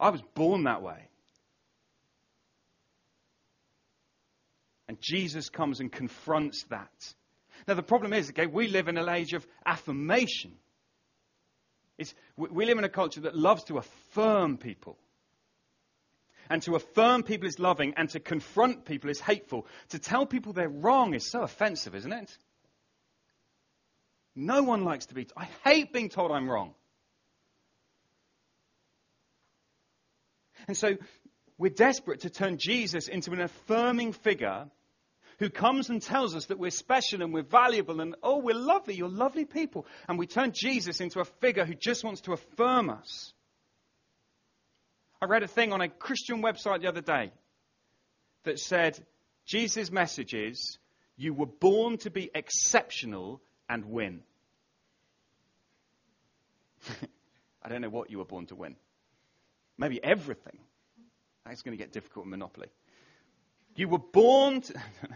I 0.00 0.10
was 0.10 0.22
born 0.34 0.64
that 0.64 0.82
way. 0.82 1.08
And 4.88 4.98
Jesus 5.00 5.48
comes 5.48 5.80
and 5.80 5.90
confronts 5.90 6.64
that. 6.70 7.14
Now 7.66 7.74
the 7.74 7.82
problem 7.82 8.12
is, 8.12 8.30
okay, 8.30 8.46
we 8.46 8.68
live 8.68 8.88
in 8.88 8.98
an 8.98 9.08
age 9.08 9.32
of 9.32 9.46
affirmation. 9.64 10.52
It's, 11.98 12.14
we 12.36 12.66
live 12.66 12.78
in 12.78 12.84
a 12.84 12.88
culture 12.88 13.20
that 13.22 13.36
loves 13.36 13.64
to 13.64 13.78
affirm 13.78 14.56
people. 14.56 14.98
And 16.50 16.60
to 16.62 16.74
affirm 16.74 17.22
people 17.22 17.48
is 17.48 17.58
loving, 17.58 17.94
and 17.96 18.10
to 18.10 18.20
confront 18.20 18.84
people 18.84 19.08
is 19.08 19.20
hateful. 19.20 19.66
To 19.90 19.98
tell 19.98 20.26
people 20.26 20.52
they're 20.52 20.68
wrong 20.68 21.14
is 21.14 21.30
so 21.30 21.42
offensive, 21.42 21.94
isn't 21.94 22.12
it? 22.12 22.36
No 24.34 24.62
one 24.62 24.84
likes 24.84 25.06
to 25.06 25.14
be. 25.14 25.24
T- 25.24 25.32
I 25.36 25.48
hate 25.64 25.92
being 25.92 26.08
told 26.08 26.32
I'm 26.32 26.50
wrong. 26.50 26.74
And 30.68 30.76
so 30.76 30.96
we're 31.58 31.70
desperate 31.70 32.20
to 32.20 32.30
turn 32.30 32.58
Jesus 32.58 33.08
into 33.08 33.32
an 33.32 33.40
affirming 33.40 34.12
figure 34.12 34.66
who 35.38 35.50
comes 35.50 35.90
and 35.90 36.00
tells 36.00 36.34
us 36.34 36.46
that 36.46 36.58
we're 36.58 36.70
special 36.70 37.22
and 37.22 37.32
we're 37.32 37.42
valuable 37.42 38.00
and, 38.00 38.14
oh, 38.22 38.38
we're 38.38 38.54
lovely, 38.54 38.94
you're 38.94 39.08
lovely 39.08 39.44
people. 39.44 39.86
And 40.08 40.18
we 40.18 40.26
turn 40.26 40.52
Jesus 40.52 41.00
into 41.00 41.20
a 41.20 41.24
figure 41.24 41.64
who 41.64 41.74
just 41.74 42.04
wants 42.04 42.22
to 42.22 42.32
affirm 42.32 42.90
us. 42.90 43.32
I 45.20 45.26
read 45.26 45.42
a 45.42 45.48
thing 45.48 45.72
on 45.72 45.80
a 45.80 45.88
Christian 45.88 46.42
website 46.42 46.80
the 46.80 46.88
other 46.88 47.00
day 47.00 47.32
that 48.44 48.58
said 48.58 48.98
Jesus' 49.46 49.90
message 49.90 50.34
is 50.34 50.78
you 51.16 51.32
were 51.34 51.46
born 51.46 51.98
to 51.98 52.10
be 52.10 52.30
exceptional 52.34 53.40
and 53.68 53.84
win. 53.84 54.22
I 57.62 57.68
don't 57.68 57.80
know 57.80 57.88
what 57.88 58.10
you 58.10 58.18
were 58.18 58.24
born 58.24 58.46
to 58.46 58.56
win. 58.56 58.76
Maybe 59.78 60.02
everything. 60.02 60.58
That's 61.46 61.62
going 61.62 61.76
to 61.76 61.82
get 61.82 61.92
difficult 61.92 62.24
in 62.24 62.30
Monopoly. 62.30 62.68
You 63.74 63.88
were 63.88 63.98
born 63.98 64.60
to, 64.62 64.74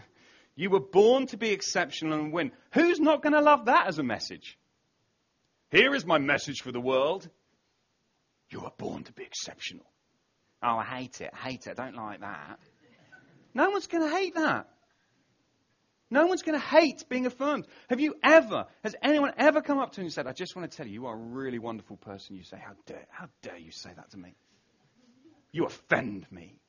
you 0.55 0.69
were 0.69 0.79
born 0.79 1.27
to 1.27 1.37
be 1.37 1.49
exceptional 1.49 2.19
and 2.19 2.33
win. 2.33 2.51
Who's 2.73 2.99
not 2.99 3.21
going 3.21 3.33
to 3.33 3.41
love 3.41 3.65
that 3.65 3.87
as 3.87 3.99
a 3.99 4.03
message? 4.03 4.57
Here 5.69 5.93
is 5.93 6.05
my 6.05 6.17
message 6.17 6.61
for 6.61 6.71
the 6.71 6.79
world. 6.79 7.29
You 8.49 8.61
were 8.61 8.71
born 8.77 9.03
to 9.03 9.13
be 9.13 9.23
exceptional. 9.23 9.85
Oh, 10.63 10.77
I 10.77 10.85
hate 10.85 11.21
it. 11.21 11.31
I 11.33 11.49
hate 11.49 11.67
it. 11.67 11.79
I 11.79 11.85
don't 11.85 11.95
like 11.95 12.21
that. 12.21 12.59
No 13.53 13.69
one's 13.69 13.87
going 13.87 14.09
to 14.09 14.15
hate 14.15 14.35
that. 14.35 14.67
No 16.09 16.25
one's 16.25 16.41
going 16.41 16.57
to 16.57 16.65
hate 16.65 17.03
being 17.09 17.25
affirmed. 17.25 17.67
Have 17.89 17.99
you 17.99 18.15
ever, 18.23 18.65
has 18.81 18.95
anyone 19.03 19.33
ever 19.37 19.61
come 19.61 19.77
up 19.77 19.91
to 19.93 20.01
you 20.01 20.05
and 20.05 20.13
said, 20.13 20.25
I 20.25 20.31
just 20.31 20.55
want 20.55 20.71
to 20.71 20.77
tell 20.77 20.87
you, 20.87 20.93
you 20.93 21.05
are 21.07 21.13
a 21.13 21.17
really 21.17 21.59
wonderful 21.59 21.97
person? 21.97 22.37
You 22.37 22.43
say, 22.43 22.57
How 22.57 22.73
dare, 22.85 23.05
how 23.09 23.27
dare 23.41 23.57
you 23.57 23.71
say 23.71 23.89
that 23.93 24.11
to 24.11 24.17
me? 24.17 24.35
You 25.51 25.65
offend 25.65 26.25
me. 26.31 26.59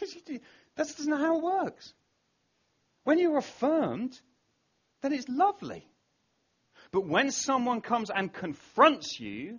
That's 0.80 1.06
not 1.06 1.20
how 1.20 1.36
it 1.36 1.42
works. 1.42 1.92
When 3.04 3.18
you're 3.18 3.36
affirmed, 3.36 4.18
then 5.02 5.12
it's 5.12 5.28
lovely. 5.28 5.86
But 6.90 7.06
when 7.06 7.30
someone 7.32 7.82
comes 7.82 8.08
and 8.08 8.32
confronts 8.32 9.20
you, 9.20 9.58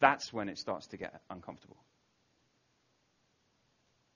that's 0.00 0.32
when 0.32 0.48
it 0.48 0.58
starts 0.58 0.88
to 0.88 0.96
get 0.96 1.20
uncomfortable. 1.30 1.76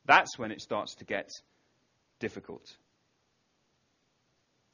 That's 0.07 0.37
when 0.37 0.51
it 0.51 0.61
starts 0.61 0.97
to 0.97 1.05
get 1.05 1.31
difficult. 2.19 2.77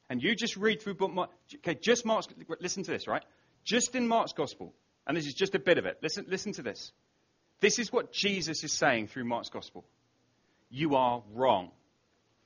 And 0.09 0.19
you 0.19 0.35
just 0.35 0.57
read 0.57 0.81
through 0.81 0.95
book 0.95 1.13
Mark, 1.13 1.29
okay, 1.57 1.75
just 1.75 2.07
Mark's, 2.07 2.27
listen 2.59 2.81
to 2.85 2.91
this, 2.91 3.07
right? 3.07 3.23
Just 3.63 3.95
in 3.95 4.07
Mark's 4.07 4.33
gospel, 4.33 4.73
and 5.05 5.15
this 5.15 5.27
is 5.27 5.35
just 5.35 5.53
a 5.53 5.59
bit 5.59 5.77
of 5.77 5.85
it. 5.85 5.99
Listen, 6.01 6.25
listen 6.27 6.53
to 6.53 6.63
this. 6.63 6.91
This 7.59 7.77
is 7.77 7.93
what 7.93 8.11
Jesus 8.11 8.63
is 8.63 8.73
saying 8.73 9.09
through 9.09 9.25
Mark's 9.25 9.49
gospel. 9.49 9.85
You 10.71 10.95
are 10.95 11.21
wrong. 11.33 11.69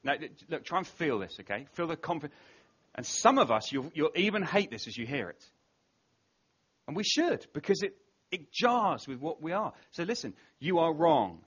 Now, 0.03 0.15
look, 0.49 0.65
try 0.65 0.79
and 0.79 0.87
feel 0.87 1.19
this, 1.19 1.37
okay? 1.41 1.67
Feel 1.73 1.87
the 1.87 1.95
confidence. 1.95 2.37
And 2.95 3.05
some 3.05 3.37
of 3.37 3.51
us, 3.51 3.71
you'll, 3.71 3.91
you'll 3.93 4.11
even 4.15 4.43
hate 4.43 4.71
this 4.71 4.87
as 4.87 4.97
you 4.97 5.05
hear 5.05 5.29
it. 5.29 5.43
And 6.87 6.95
we 6.95 7.03
should, 7.03 7.45
because 7.53 7.81
it, 7.81 7.95
it 8.31 8.51
jars 8.51 9.07
with 9.07 9.19
what 9.19 9.41
we 9.41 9.51
are. 9.53 9.73
So 9.91 10.03
listen, 10.03 10.33
you 10.59 10.79
are 10.79 10.93
wrong. 10.93 11.39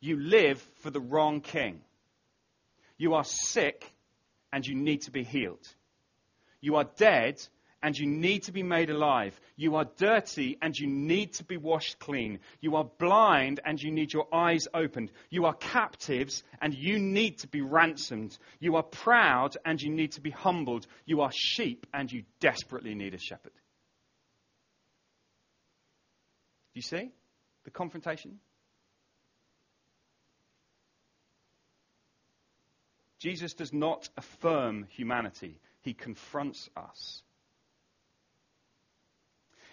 You 0.00 0.18
live 0.18 0.60
for 0.80 0.90
the 0.90 1.00
wrong 1.00 1.40
king. 1.40 1.80
You 2.98 3.14
are 3.14 3.24
sick 3.24 3.92
and 4.52 4.66
you 4.66 4.74
need 4.74 5.02
to 5.02 5.10
be 5.10 5.24
healed. 5.24 5.66
You 6.60 6.76
are 6.76 6.84
dead 6.96 7.40
and 7.82 7.96
you 7.96 8.06
need 8.06 8.44
to 8.44 8.52
be 8.52 8.62
made 8.62 8.90
alive. 8.90 9.38
You 9.56 9.76
are 9.76 9.86
dirty 9.96 10.58
and 10.60 10.76
you 10.76 10.86
need 10.86 11.34
to 11.34 11.44
be 11.44 11.56
washed 11.56 11.98
clean. 11.98 12.40
You 12.60 12.76
are 12.76 12.84
blind 12.98 13.60
and 13.64 13.80
you 13.80 13.90
need 13.90 14.12
your 14.12 14.26
eyes 14.32 14.66
opened. 14.72 15.12
You 15.30 15.44
are 15.46 15.54
captives 15.54 16.42
and 16.60 16.74
you 16.74 16.98
need 16.98 17.38
to 17.38 17.48
be 17.48 17.60
ransomed. 17.60 18.36
You 18.58 18.76
are 18.76 18.82
proud 18.82 19.56
and 19.64 19.80
you 19.80 19.90
need 19.90 20.12
to 20.12 20.20
be 20.20 20.30
humbled. 20.30 20.86
You 21.04 21.20
are 21.20 21.30
sheep 21.32 21.86
and 21.92 22.10
you 22.10 22.24
desperately 22.40 22.94
need 22.94 23.14
a 23.14 23.18
shepherd. 23.18 23.52
Do 26.74 26.78
you 26.78 26.82
see 26.82 27.10
the 27.64 27.70
confrontation? 27.70 28.38
Jesus 33.18 33.54
does 33.54 33.72
not 33.72 34.08
affirm 34.16 34.86
humanity, 34.90 35.60
he 35.80 35.94
confronts 35.94 36.68
us. 36.76 37.22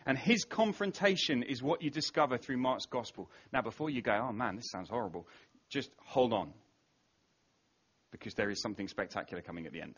And 0.05 0.17
his 0.17 0.43
confrontation 0.45 1.43
is 1.43 1.63
what 1.63 1.81
you 1.81 1.89
discover 1.89 2.37
through 2.37 2.57
Mark's 2.57 2.85
gospel. 2.85 3.29
Now, 3.51 3.61
before 3.61 3.89
you 3.89 4.01
go, 4.01 4.27
oh 4.29 4.33
man, 4.33 4.55
this 4.55 4.69
sounds 4.69 4.89
horrible, 4.89 5.27
just 5.69 5.89
hold 6.05 6.33
on. 6.33 6.53
Because 8.11 8.33
there 8.35 8.49
is 8.49 8.61
something 8.61 8.87
spectacular 8.87 9.41
coming 9.41 9.65
at 9.65 9.71
the 9.71 9.81
end. 9.81 9.95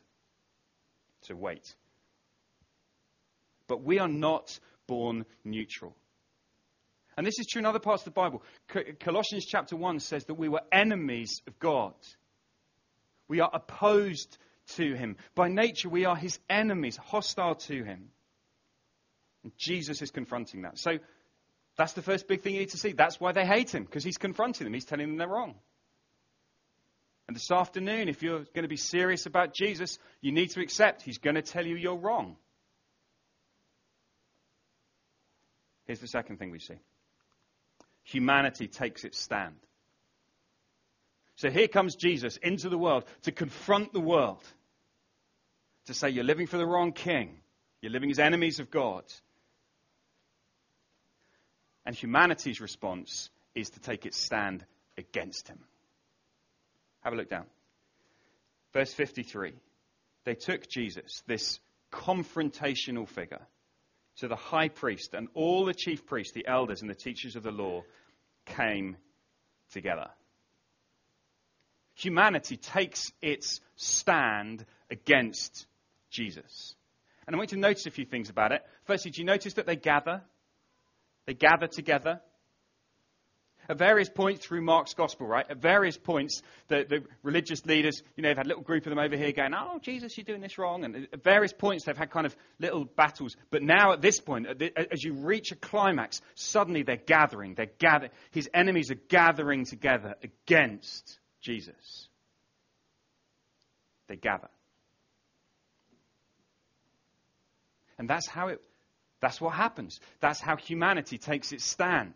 So 1.23 1.35
wait. 1.35 1.75
But 3.67 3.83
we 3.83 3.99
are 3.99 4.07
not 4.07 4.57
born 4.87 5.25
neutral. 5.43 5.95
And 7.17 7.25
this 7.25 7.39
is 7.39 7.47
true 7.47 7.59
in 7.59 7.65
other 7.65 7.79
parts 7.79 8.01
of 8.01 8.13
the 8.13 8.19
Bible. 8.19 8.43
Colossians 8.99 9.45
chapter 9.45 9.75
1 9.75 9.99
says 9.99 10.25
that 10.25 10.35
we 10.35 10.49
were 10.49 10.61
enemies 10.71 11.41
of 11.47 11.57
God. 11.59 11.93
We 13.27 13.39
are 13.39 13.49
opposed 13.51 14.37
to 14.75 14.93
him. 14.93 15.15
By 15.33 15.47
nature, 15.47 15.89
we 15.89 16.05
are 16.05 16.15
his 16.15 16.37
enemies, 16.49 16.97
hostile 16.97 17.55
to 17.55 17.83
him. 17.83 18.09
Jesus 19.57 20.01
is 20.01 20.11
confronting 20.11 20.63
that. 20.63 20.77
So 20.77 20.97
that's 21.77 21.93
the 21.93 22.01
first 22.01 22.27
big 22.27 22.41
thing 22.41 22.53
you 22.53 22.61
need 22.61 22.69
to 22.69 22.77
see. 22.77 22.93
That's 22.93 23.19
why 23.19 23.31
they 23.31 23.45
hate 23.45 23.73
him, 23.73 23.83
because 23.83 24.03
he's 24.03 24.17
confronting 24.17 24.65
them. 24.65 24.73
He's 24.73 24.85
telling 24.85 25.07
them 25.07 25.17
they're 25.17 25.27
wrong. 25.27 25.55
And 27.27 27.35
this 27.35 27.51
afternoon, 27.51 28.07
if 28.07 28.21
you're 28.21 28.45
going 28.53 28.63
to 28.63 28.67
be 28.67 28.77
serious 28.77 29.25
about 29.25 29.53
Jesus, 29.53 29.97
you 30.21 30.31
need 30.31 30.51
to 30.51 30.61
accept 30.61 31.01
he's 31.01 31.17
going 31.17 31.35
to 31.35 31.41
tell 31.41 31.65
you 31.65 31.75
you're 31.75 31.97
wrong. 31.97 32.37
Here's 35.85 35.99
the 35.99 36.07
second 36.07 36.37
thing 36.37 36.51
we 36.51 36.59
see 36.59 36.79
humanity 38.03 38.67
takes 38.67 39.03
its 39.03 39.19
stand. 39.19 39.55
So 41.37 41.49
here 41.49 41.67
comes 41.67 41.95
Jesus 41.95 42.37
into 42.37 42.69
the 42.69 42.77
world 42.77 43.03
to 43.23 43.31
confront 43.31 43.91
the 43.91 43.99
world, 43.99 44.43
to 45.87 45.93
say, 45.93 46.09
You're 46.09 46.23
living 46.23 46.47
for 46.47 46.57
the 46.57 46.65
wrong 46.65 46.91
king, 46.91 47.39
you're 47.81 47.91
living 47.91 48.11
as 48.11 48.19
enemies 48.19 48.59
of 48.59 48.71
God. 48.71 49.03
And 51.85 51.95
humanity's 51.95 52.61
response 52.61 53.29
is 53.53 53.69
to 53.71 53.79
take 53.79 54.05
its 54.05 54.17
stand 54.17 54.65
against 54.97 55.47
him. 55.47 55.59
Have 57.01 57.13
a 57.13 57.15
look 57.15 57.29
down. 57.29 57.45
Verse 58.73 58.93
53. 58.93 59.53
They 60.23 60.35
took 60.35 60.67
Jesus, 60.67 61.21
this 61.27 61.59
confrontational 61.91 63.07
figure, 63.07 63.45
to 64.17 64.27
the 64.27 64.35
high 64.35 64.69
priest, 64.69 65.13
and 65.13 65.27
all 65.33 65.65
the 65.65 65.73
chief 65.73 66.05
priests, 66.05 66.33
the 66.33 66.47
elders, 66.47 66.81
and 66.81 66.89
the 66.89 66.95
teachers 66.95 67.35
of 67.35 67.43
the 67.43 67.51
law 67.51 67.83
came 68.45 68.97
together 69.71 70.07
humanity 71.95 72.57
takes 72.57 73.11
its 73.21 73.61
stand 73.75 74.65
against 74.91 75.65
Jesus. 76.09 76.75
And 77.25 77.35
I 77.35 77.37
want 77.37 77.51
you 77.51 77.57
to 77.57 77.61
notice 77.61 77.85
a 77.87 77.91
few 77.91 78.05
things 78.05 78.29
about 78.29 78.51
it. 78.51 78.61
Firstly, 78.83 79.11
do 79.11 79.21
you 79.21 79.25
notice 79.25 79.53
that 79.53 79.65
they 79.65 79.75
gather? 79.75 80.21
They 81.25 81.33
gather 81.33 81.67
together. 81.67 82.21
At 83.67 83.79
various 83.79 84.09
points 84.09 84.45
through 84.45 84.61
Mark's 84.61 84.93
gospel, 84.93 85.25
right? 85.25 85.45
At 85.49 85.57
various 85.57 85.97
points, 85.97 86.43
the, 86.67 86.85
the 86.87 87.03
religious 87.23 87.65
leaders, 87.65 87.99
you 88.15 88.21
know, 88.21 88.29
they've 88.29 88.37
had 88.37 88.45
a 88.45 88.49
little 88.49 88.63
group 88.63 88.85
of 88.85 88.91
them 88.91 88.99
over 88.99 89.17
here 89.17 89.31
going, 89.31 89.53
oh, 89.55 89.79
Jesus, 89.81 90.15
you're 90.17 90.23
doing 90.23 90.41
this 90.41 90.59
wrong. 90.59 90.83
And 90.83 91.07
at 91.11 91.23
various 91.23 91.51
points, 91.51 91.85
they've 91.85 91.97
had 91.97 92.11
kind 92.11 92.27
of 92.27 92.35
little 92.59 92.85
battles. 92.85 93.35
But 93.49 93.63
now, 93.63 93.93
at 93.93 94.01
this 94.01 94.19
point, 94.19 94.45
as 94.47 95.03
you 95.03 95.13
reach 95.13 95.51
a 95.51 95.55
climax, 95.55 96.21
suddenly 96.35 96.83
they're 96.83 96.97
gathering. 96.97 97.55
They're 97.55 97.71
gathering. 97.79 98.11
His 98.29 98.47
enemies 98.53 98.91
are 98.91 98.99
gathering 99.09 99.65
together 99.65 100.13
against 100.21 101.17
Jesus. 101.41 102.07
They 104.07 104.15
gather. 104.15 104.49
And 107.97 108.07
that's 108.07 108.27
how 108.27 108.49
it, 108.49 108.61
that's 109.21 109.39
what 109.41 109.53
happens. 109.53 109.99
That's 110.19 110.39
how 110.39 110.57
humanity 110.57 111.17
takes 111.17 111.51
its 111.51 111.65
stand 111.65 112.13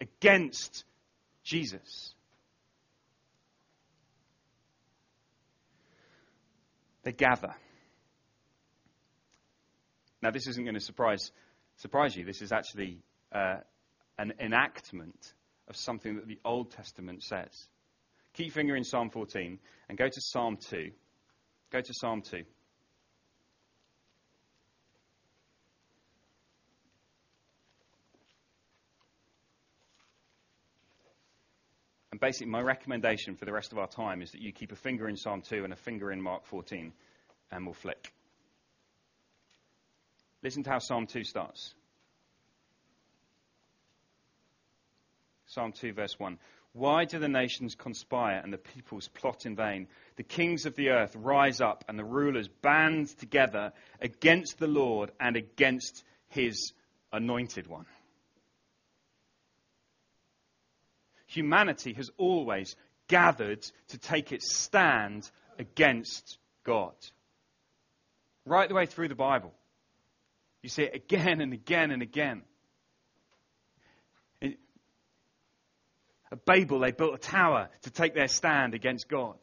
against 0.00 0.84
Jesus. 1.42 2.14
They 7.02 7.12
gather. 7.12 7.54
Now, 10.22 10.30
this 10.30 10.46
isn't 10.46 10.64
going 10.64 10.74
to 10.74 10.80
surprise, 10.80 11.30
surprise 11.76 12.16
you. 12.16 12.24
This 12.24 12.40
is 12.40 12.50
actually 12.50 12.98
uh, 13.30 13.56
an 14.18 14.32
enactment 14.40 15.34
of 15.68 15.76
something 15.76 16.16
that 16.16 16.26
the 16.26 16.38
Old 16.44 16.70
Testament 16.70 17.22
says. 17.22 17.68
Keep 18.32 18.52
finger 18.52 18.74
in 18.74 18.84
Psalm 18.84 19.10
14 19.10 19.58
and 19.88 19.98
go 19.98 20.06
to 20.06 20.20
Psalm 20.20 20.56
2. 20.56 20.90
Go 21.70 21.80
to 21.80 21.94
Psalm 21.94 22.22
2. 22.22 22.42
And 32.14 32.20
basically, 32.20 32.46
my 32.46 32.60
recommendation 32.60 33.34
for 33.34 33.44
the 33.44 33.52
rest 33.52 33.72
of 33.72 33.78
our 33.78 33.88
time 33.88 34.22
is 34.22 34.30
that 34.30 34.40
you 34.40 34.52
keep 34.52 34.70
a 34.70 34.76
finger 34.76 35.08
in 35.08 35.16
Psalm 35.16 35.42
2 35.42 35.64
and 35.64 35.72
a 35.72 35.76
finger 35.76 36.12
in 36.12 36.22
Mark 36.22 36.46
14, 36.46 36.92
and 37.50 37.66
we'll 37.66 37.74
flick. 37.74 38.12
Listen 40.40 40.62
to 40.62 40.70
how 40.70 40.78
Psalm 40.78 41.08
2 41.08 41.24
starts. 41.24 41.74
Psalm 45.46 45.72
2, 45.72 45.92
verse 45.92 46.16
1. 46.16 46.38
Why 46.72 47.04
do 47.04 47.18
the 47.18 47.26
nations 47.26 47.74
conspire 47.74 48.40
and 48.40 48.52
the 48.52 48.58
peoples 48.58 49.08
plot 49.08 49.44
in 49.44 49.56
vain? 49.56 49.88
The 50.14 50.22
kings 50.22 50.66
of 50.66 50.76
the 50.76 50.90
earth 50.90 51.16
rise 51.16 51.60
up 51.60 51.84
and 51.88 51.98
the 51.98 52.04
rulers 52.04 52.46
band 52.46 53.08
together 53.18 53.72
against 54.00 54.60
the 54.60 54.68
Lord 54.68 55.10
and 55.18 55.34
against 55.34 56.04
his 56.28 56.74
anointed 57.12 57.66
one. 57.66 57.86
Humanity 61.34 61.92
has 61.94 62.10
always 62.16 62.76
gathered 63.08 63.62
to 63.88 63.98
take 63.98 64.32
its 64.32 64.56
stand 64.56 65.30
against 65.58 66.38
God. 66.64 66.94
Right 68.44 68.68
the 68.68 68.74
way 68.74 68.86
through 68.86 69.08
the 69.08 69.14
Bible. 69.14 69.52
You 70.62 70.68
see 70.68 70.84
it 70.84 70.94
again 70.94 71.40
and 71.40 71.52
again 71.52 71.90
and 71.90 72.02
again. 72.02 72.42
At 76.32 76.44
Babel, 76.44 76.80
they 76.80 76.90
built 76.90 77.14
a 77.14 77.18
tower 77.18 77.68
to 77.82 77.90
take 77.90 78.14
their 78.14 78.28
stand 78.28 78.74
against 78.74 79.08
God. 79.08 79.36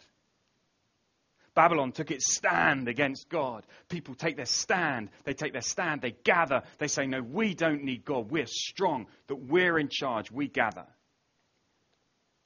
Babylon 1.53 1.91
took 1.91 2.11
its 2.11 2.33
stand 2.33 2.87
against 2.87 3.29
God. 3.29 3.65
People 3.89 4.15
take 4.15 4.37
their 4.37 4.45
stand. 4.45 5.09
They 5.25 5.33
take 5.33 5.53
their 5.53 5.61
stand. 5.61 6.01
They 6.01 6.15
gather. 6.23 6.63
They 6.79 6.87
say, 6.87 7.05
No, 7.05 7.21
we 7.21 7.53
don't 7.53 7.83
need 7.83 8.05
God. 8.05 8.31
We're 8.31 8.45
strong, 8.45 9.07
that 9.27 9.35
we're 9.35 9.77
in 9.77 9.89
charge. 9.89 10.31
We 10.31 10.47
gather. 10.47 10.85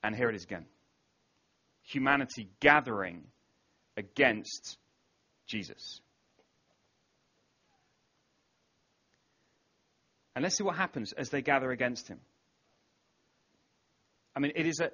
And 0.06 0.16
here 0.16 0.30
it 0.30 0.36
is 0.36 0.44
again 0.44 0.68
humanity 1.82 2.48
gathering 2.60 3.24
against 3.98 4.78
Jesus. 5.48 6.00
And 10.36 10.44
let's 10.44 10.58
see 10.58 10.64
what 10.64 10.76
happens 10.76 11.12
as 11.14 11.30
they 11.30 11.42
gather 11.42 11.72
against 11.72 12.08
him. 12.08 12.20
I 14.36 14.42
mean, 14.42 14.52
it 14.56 14.68
is 14.68 14.80
a. 14.80 14.92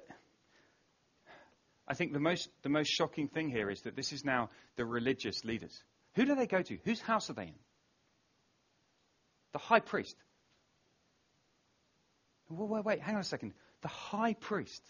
I 1.86 1.92
think 1.92 2.14
the 2.14 2.20
most, 2.20 2.48
the 2.62 2.70
most 2.70 2.88
shocking 2.88 3.28
thing 3.28 3.50
here 3.50 3.68
is 3.68 3.82
that 3.82 3.94
this 3.94 4.12
is 4.12 4.24
now 4.24 4.48
the 4.76 4.86
religious 4.86 5.44
leaders. 5.44 5.82
Who 6.14 6.24
do 6.24 6.34
they 6.34 6.46
go 6.46 6.62
to? 6.62 6.78
Whose 6.84 7.02
house 7.02 7.28
are 7.28 7.34
they 7.34 7.48
in? 7.48 7.54
The 9.52 9.58
high 9.58 9.80
priest. 9.80 10.16
Wait, 12.48 12.68
wait, 12.68 12.84
wait, 12.84 13.00
hang 13.00 13.16
on 13.16 13.20
a 13.20 13.24
second. 13.24 13.52
The 13.82 13.88
high 13.88 14.32
priest. 14.32 14.80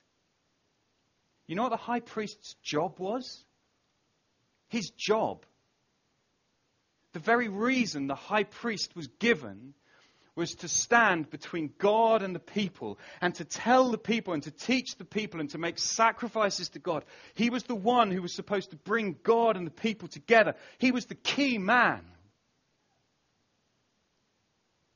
You 1.46 1.56
know 1.56 1.62
what 1.62 1.70
the 1.70 1.76
high 1.76 2.00
priest's 2.00 2.54
job 2.62 2.98
was? 2.98 3.44
His 4.68 4.90
job. 4.90 5.44
The 7.12 7.18
very 7.18 7.48
reason 7.48 8.06
the 8.06 8.14
high 8.14 8.44
priest 8.44 8.96
was 8.96 9.08
given 9.18 9.74
was 10.34 10.54
to 10.56 10.68
stand 10.68 11.28
between 11.28 11.74
God 11.76 12.22
and 12.22 12.34
the 12.34 12.40
people 12.40 12.98
and 13.20 13.34
to 13.34 13.44
tell 13.44 13.90
the 13.90 13.98
people 13.98 14.32
and 14.32 14.42
to 14.44 14.50
teach 14.50 14.96
the 14.96 15.04
people 15.04 15.40
and 15.40 15.50
to 15.50 15.58
make 15.58 15.78
sacrifices 15.78 16.70
to 16.70 16.78
God. 16.78 17.04
He 17.34 17.50
was 17.50 17.64
the 17.64 17.74
one 17.74 18.10
who 18.10 18.22
was 18.22 18.34
supposed 18.34 18.70
to 18.70 18.76
bring 18.76 19.16
God 19.22 19.58
and 19.58 19.66
the 19.66 19.70
people 19.70 20.08
together. 20.08 20.54
He 20.78 20.90
was 20.90 21.04
the 21.04 21.14
key 21.14 21.58
man. 21.58 22.00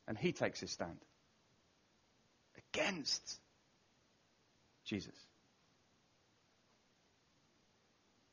And 0.09 0.17
he 0.17 0.33
takes 0.33 0.61
his 0.61 0.71
stand 0.71 0.99
against 2.73 3.39
Jesus. 4.85 5.15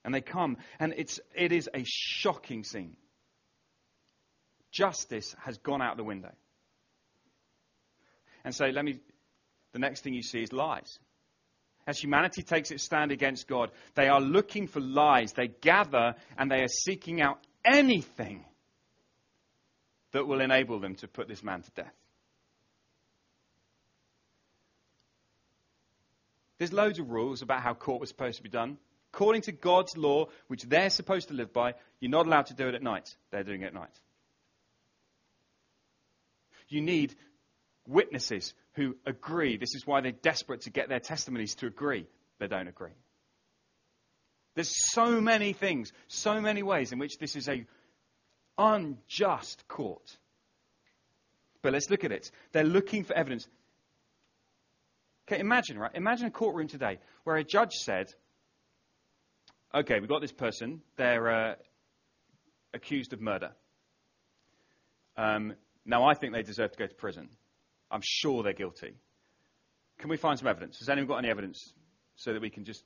And 0.05 0.13
they 0.13 0.21
come, 0.21 0.57
and 0.79 0.93
it's, 0.97 1.19
it 1.35 1.51
is 1.51 1.69
a 1.73 1.83
shocking 1.85 2.63
scene. 2.63 2.97
Justice 4.71 5.35
has 5.43 5.57
gone 5.59 5.81
out 5.81 5.97
the 5.97 6.03
window. 6.03 6.31
And 8.43 8.53
so 8.53 8.65
let 8.65 8.83
me, 8.83 8.99
the 9.71 9.79
next 9.79 10.01
thing 10.01 10.13
you 10.13 10.23
see 10.23 10.41
is 10.41 10.51
lies. 10.51 10.99
As 11.85 11.99
humanity 11.99 12.43
takes 12.43 12.71
its 12.71 12.83
stand 12.83 13.11
against 13.11 13.47
God, 13.47 13.71
they 13.95 14.07
are 14.07 14.21
looking 14.21 14.67
for 14.67 14.79
lies. 14.79 15.33
They 15.33 15.47
gather 15.47 16.15
and 16.37 16.49
they 16.49 16.61
are 16.61 16.67
seeking 16.67 17.21
out 17.21 17.39
anything 17.65 18.45
that 20.11 20.27
will 20.27 20.41
enable 20.41 20.79
them 20.79 20.95
to 20.95 21.07
put 21.07 21.27
this 21.27 21.43
man 21.43 21.61
to 21.61 21.71
death. 21.71 21.93
There's 26.57 26.71
loads 26.71 26.99
of 26.99 27.09
rules 27.09 27.41
about 27.41 27.61
how 27.61 27.73
court 27.73 27.99
was 27.99 28.09
supposed 28.09 28.37
to 28.37 28.43
be 28.43 28.49
done. 28.49 28.77
According 29.13 29.43
to 29.43 29.51
God's 29.51 29.95
law, 29.95 30.27
which 30.47 30.63
they're 30.63 30.89
supposed 30.89 31.27
to 31.27 31.35
live 31.35 31.53
by, 31.53 31.75
you're 31.99 32.09
not 32.09 32.25
allowed 32.25 32.47
to 32.47 32.55
do 32.55 32.67
it 32.67 32.73
at 32.73 32.81
night. 32.81 33.15
They're 33.29 33.43
doing 33.43 33.61
it 33.61 33.67
at 33.67 33.73
night. 33.73 33.93
You 36.67 36.81
need 36.81 37.13
witnesses 37.87 38.55
who 38.73 38.95
agree. 39.05 39.57
This 39.57 39.75
is 39.75 39.85
why 39.85 40.01
they're 40.01 40.11
desperate 40.11 40.61
to 40.61 40.71
get 40.71 40.89
their 40.89 40.99
testimonies 40.99 41.53
to 41.55 41.67
agree. 41.67 42.07
They 42.39 42.47
don't 42.47 42.67
agree. 42.67 42.95
There's 44.55 44.73
so 44.91 45.21
many 45.21 45.53
things, 45.53 45.91
so 46.07 46.41
many 46.41 46.63
ways 46.63 46.91
in 46.91 46.97
which 46.97 47.19
this 47.19 47.35
is 47.35 47.47
a 47.47 47.65
unjust 48.57 49.67
court. 49.67 50.17
But 51.61 51.73
let's 51.73 51.91
look 51.91 52.03
at 52.03 52.11
it. 52.11 52.31
They're 52.51 52.63
looking 52.63 53.03
for 53.03 53.13
evidence. 53.13 53.47
Okay, 55.27 55.39
imagine, 55.39 55.77
right? 55.77 55.91
Imagine 55.93 56.27
a 56.27 56.31
courtroom 56.31 56.67
today 56.67 56.97
where 57.23 57.35
a 57.35 57.43
judge 57.43 57.73
said, 57.73 58.11
okay, 59.73 59.99
we've 59.99 60.09
got 60.09 60.21
this 60.21 60.31
person. 60.31 60.81
They're 60.97 61.29
uh, 61.29 61.55
accused 62.73 63.13
of 63.13 63.21
murder. 63.21 63.51
Um, 65.17 65.53
now, 65.85 66.05
I 66.05 66.13
think 66.13 66.33
they 66.33 66.43
deserve 66.43 66.71
to 66.71 66.77
go 66.77 66.87
to 66.87 66.95
prison. 66.95 67.29
I'm 67.91 68.01
sure 68.03 68.43
they're 68.43 68.53
guilty. 68.53 68.95
Can 69.99 70.09
we 70.09 70.17
find 70.17 70.39
some 70.39 70.47
evidence? 70.47 70.79
Has 70.79 70.89
anyone 70.89 71.07
got 71.07 71.17
any 71.17 71.29
evidence 71.29 71.73
so 72.15 72.33
that 72.33 72.41
we 72.41 72.49
can 72.49 72.65
just 72.65 72.83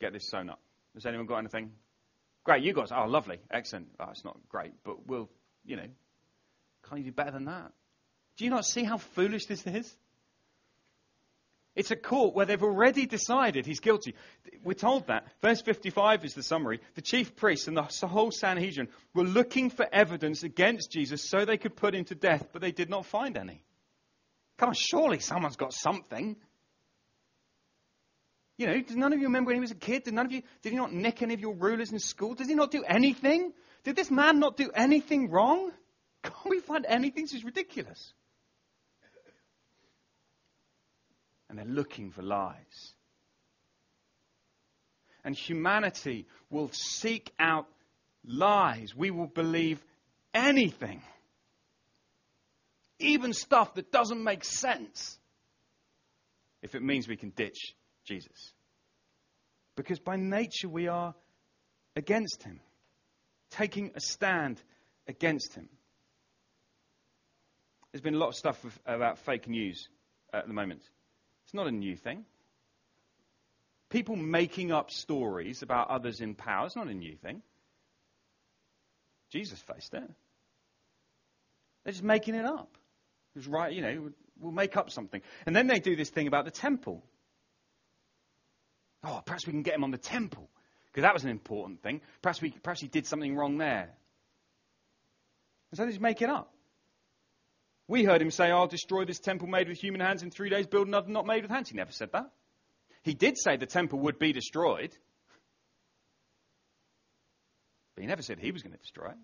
get 0.00 0.12
this 0.12 0.28
sewn 0.28 0.50
up? 0.50 0.60
Has 0.94 1.06
anyone 1.06 1.26
got 1.26 1.38
anything? 1.38 1.70
Great, 2.44 2.62
you 2.62 2.72
guys. 2.72 2.88
Oh, 2.94 3.06
lovely. 3.06 3.38
Excellent. 3.50 3.88
Oh, 4.00 4.06
it's 4.10 4.24
not 4.24 4.36
great, 4.48 4.72
but 4.84 5.06
we'll, 5.06 5.28
you 5.64 5.76
know, 5.76 5.86
can't 6.88 7.00
you 7.00 7.10
do 7.10 7.12
better 7.12 7.32
than 7.32 7.44
that? 7.46 7.72
Do 8.36 8.44
you 8.44 8.50
not 8.50 8.64
see 8.64 8.84
how 8.84 8.98
foolish 8.98 9.46
this 9.46 9.66
is? 9.66 9.94
It's 11.76 11.90
a 11.90 11.96
court 11.96 12.34
where 12.34 12.46
they've 12.46 12.62
already 12.62 13.04
decided 13.04 13.66
he's 13.66 13.80
guilty. 13.80 14.14
We're 14.64 14.72
told 14.72 15.08
that. 15.08 15.26
Verse 15.42 15.60
55 15.60 16.24
is 16.24 16.32
the 16.32 16.42
summary. 16.42 16.80
The 16.94 17.02
chief 17.02 17.36
priests 17.36 17.68
and 17.68 17.76
the 17.76 17.82
whole 18.06 18.30
Sanhedrin 18.30 18.88
were 19.14 19.24
looking 19.24 19.68
for 19.68 19.86
evidence 19.92 20.42
against 20.42 20.90
Jesus 20.90 21.28
so 21.28 21.44
they 21.44 21.58
could 21.58 21.76
put 21.76 21.94
him 21.94 22.04
to 22.06 22.14
death, 22.14 22.48
but 22.52 22.62
they 22.62 22.72
did 22.72 22.88
not 22.88 23.04
find 23.04 23.36
any. 23.36 23.62
Come 24.56 24.70
on, 24.70 24.74
surely 24.74 25.18
someone's 25.18 25.56
got 25.56 25.74
something. 25.74 26.36
You 28.56 28.66
know, 28.66 28.80
does 28.80 28.96
none 28.96 29.12
of 29.12 29.18
you 29.18 29.26
remember 29.26 29.48
when 29.48 29.56
he 29.56 29.60
was 29.60 29.70
a 29.70 29.74
kid? 29.74 30.04
Did 30.04 30.14
none 30.14 30.24
of 30.24 30.32
you, 30.32 30.42
did 30.62 30.70
he 30.70 30.76
not 30.78 30.94
nick 30.94 31.20
any 31.20 31.34
of 31.34 31.40
your 31.40 31.54
rulers 31.54 31.92
in 31.92 31.98
school? 31.98 32.34
Does 32.34 32.48
he 32.48 32.54
not 32.54 32.70
do 32.70 32.82
anything? 32.84 33.52
Did 33.84 33.96
this 33.96 34.10
man 34.10 34.40
not 34.40 34.56
do 34.56 34.70
anything 34.74 35.30
wrong? 35.30 35.72
Can't 36.22 36.48
we 36.48 36.60
find 36.60 36.86
anything? 36.88 37.24
This 37.24 37.34
is 37.34 37.44
ridiculous. 37.44 38.14
And 41.48 41.58
they're 41.58 41.64
looking 41.64 42.10
for 42.10 42.22
lies. 42.22 42.94
And 45.24 45.34
humanity 45.34 46.26
will 46.50 46.70
seek 46.72 47.32
out 47.38 47.66
lies. 48.24 48.94
We 48.94 49.10
will 49.10 49.26
believe 49.26 49.82
anything, 50.34 51.02
even 52.98 53.32
stuff 53.32 53.74
that 53.74 53.90
doesn't 53.90 54.22
make 54.22 54.44
sense, 54.44 55.18
if 56.62 56.74
it 56.74 56.82
means 56.82 57.08
we 57.08 57.16
can 57.16 57.30
ditch 57.30 57.74
Jesus. 58.04 58.52
Because 59.76 59.98
by 59.98 60.16
nature 60.16 60.68
we 60.68 60.88
are 60.88 61.14
against 61.94 62.42
him, 62.42 62.60
taking 63.50 63.92
a 63.94 64.00
stand 64.00 64.60
against 65.08 65.54
him. 65.54 65.68
There's 67.92 68.02
been 68.02 68.14
a 68.14 68.18
lot 68.18 68.28
of 68.28 68.34
stuff 68.34 68.58
about 68.84 69.18
fake 69.18 69.48
news 69.48 69.88
at 70.32 70.46
the 70.46 70.52
moment. 70.52 70.82
Not 71.56 71.68
a 71.68 71.72
new 71.72 71.96
thing. 71.96 72.26
People 73.88 74.14
making 74.14 74.72
up 74.72 74.90
stories 74.90 75.62
about 75.62 75.88
others 75.88 76.20
in 76.20 76.34
power 76.34 76.66
is 76.66 76.76
not 76.76 76.86
a 76.86 76.94
new 76.94 77.16
thing. 77.16 77.40
Jesus 79.30 79.58
faced 79.60 79.94
it. 79.94 80.10
They're 81.82 81.92
just 81.92 82.04
making 82.04 82.34
it 82.34 82.44
up. 82.44 82.76
It 83.34 83.38
was 83.38 83.46
right, 83.48 83.72
you 83.72 83.80
know, 83.80 84.10
we'll 84.38 84.52
make 84.52 84.76
up 84.76 84.90
something. 84.90 85.22
And 85.46 85.56
then 85.56 85.66
they 85.66 85.80
do 85.80 85.96
this 85.96 86.10
thing 86.10 86.26
about 86.26 86.44
the 86.44 86.50
temple. 86.50 87.02
Oh, 89.02 89.22
perhaps 89.24 89.46
we 89.46 89.52
can 89.52 89.62
get 89.62 89.74
him 89.74 89.84
on 89.84 89.92
the 89.92 89.98
temple, 89.98 90.50
because 90.86 91.02
that 91.02 91.14
was 91.14 91.24
an 91.24 91.30
important 91.30 91.82
thing. 91.82 92.02
Perhaps, 92.20 92.42
we, 92.42 92.50
perhaps 92.50 92.80
he 92.82 92.88
did 92.88 93.06
something 93.06 93.34
wrong 93.34 93.56
there. 93.56 93.88
And 95.70 95.78
so 95.78 95.84
they 95.84 95.90
just 95.90 96.02
make 96.02 96.20
it 96.20 96.28
up. 96.28 96.52
We 97.88 98.04
heard 98.04 98.20
him 98.20 98.30
say, 98.30 98.50
I'll 98.50 98.66
destroy 98.66 99.04
this 99.04 99.20
temple 99.20 99.46
made 99.46 99.68
with 99.68 99.78
human 99.78 100.00
hands 100.00 100.22
in 100.22 100.30
three 100.30 100.50
days, 100.50 100.66
build 100.66 100.88
another 100.88 101.08
not 101.08 101.26
made 101.26 101.42
with 101.42 101.50
hands. 101.50 101.68
He 101.68 101.76
never 101.76 101.92
said 101.92 102.10
that. 102.12 102.30
He 103.02 103.14
did 103.14 103.38
say 103.38 103.56
the 103.56 103.66
temple 103.66 104.00
would 104.00 104.18
be 104.18 104.32
destroyed. 104.32 104.90
But 107.94 108.02
he 108.02 108.08
never 108.08 108.22
said 108.22 108.40
he 108.40 108.50
was 108.50 108.62
going 108.62 108.72
to 108.72 108.78
destroy 108.78 109.10
it. 109.10 109.16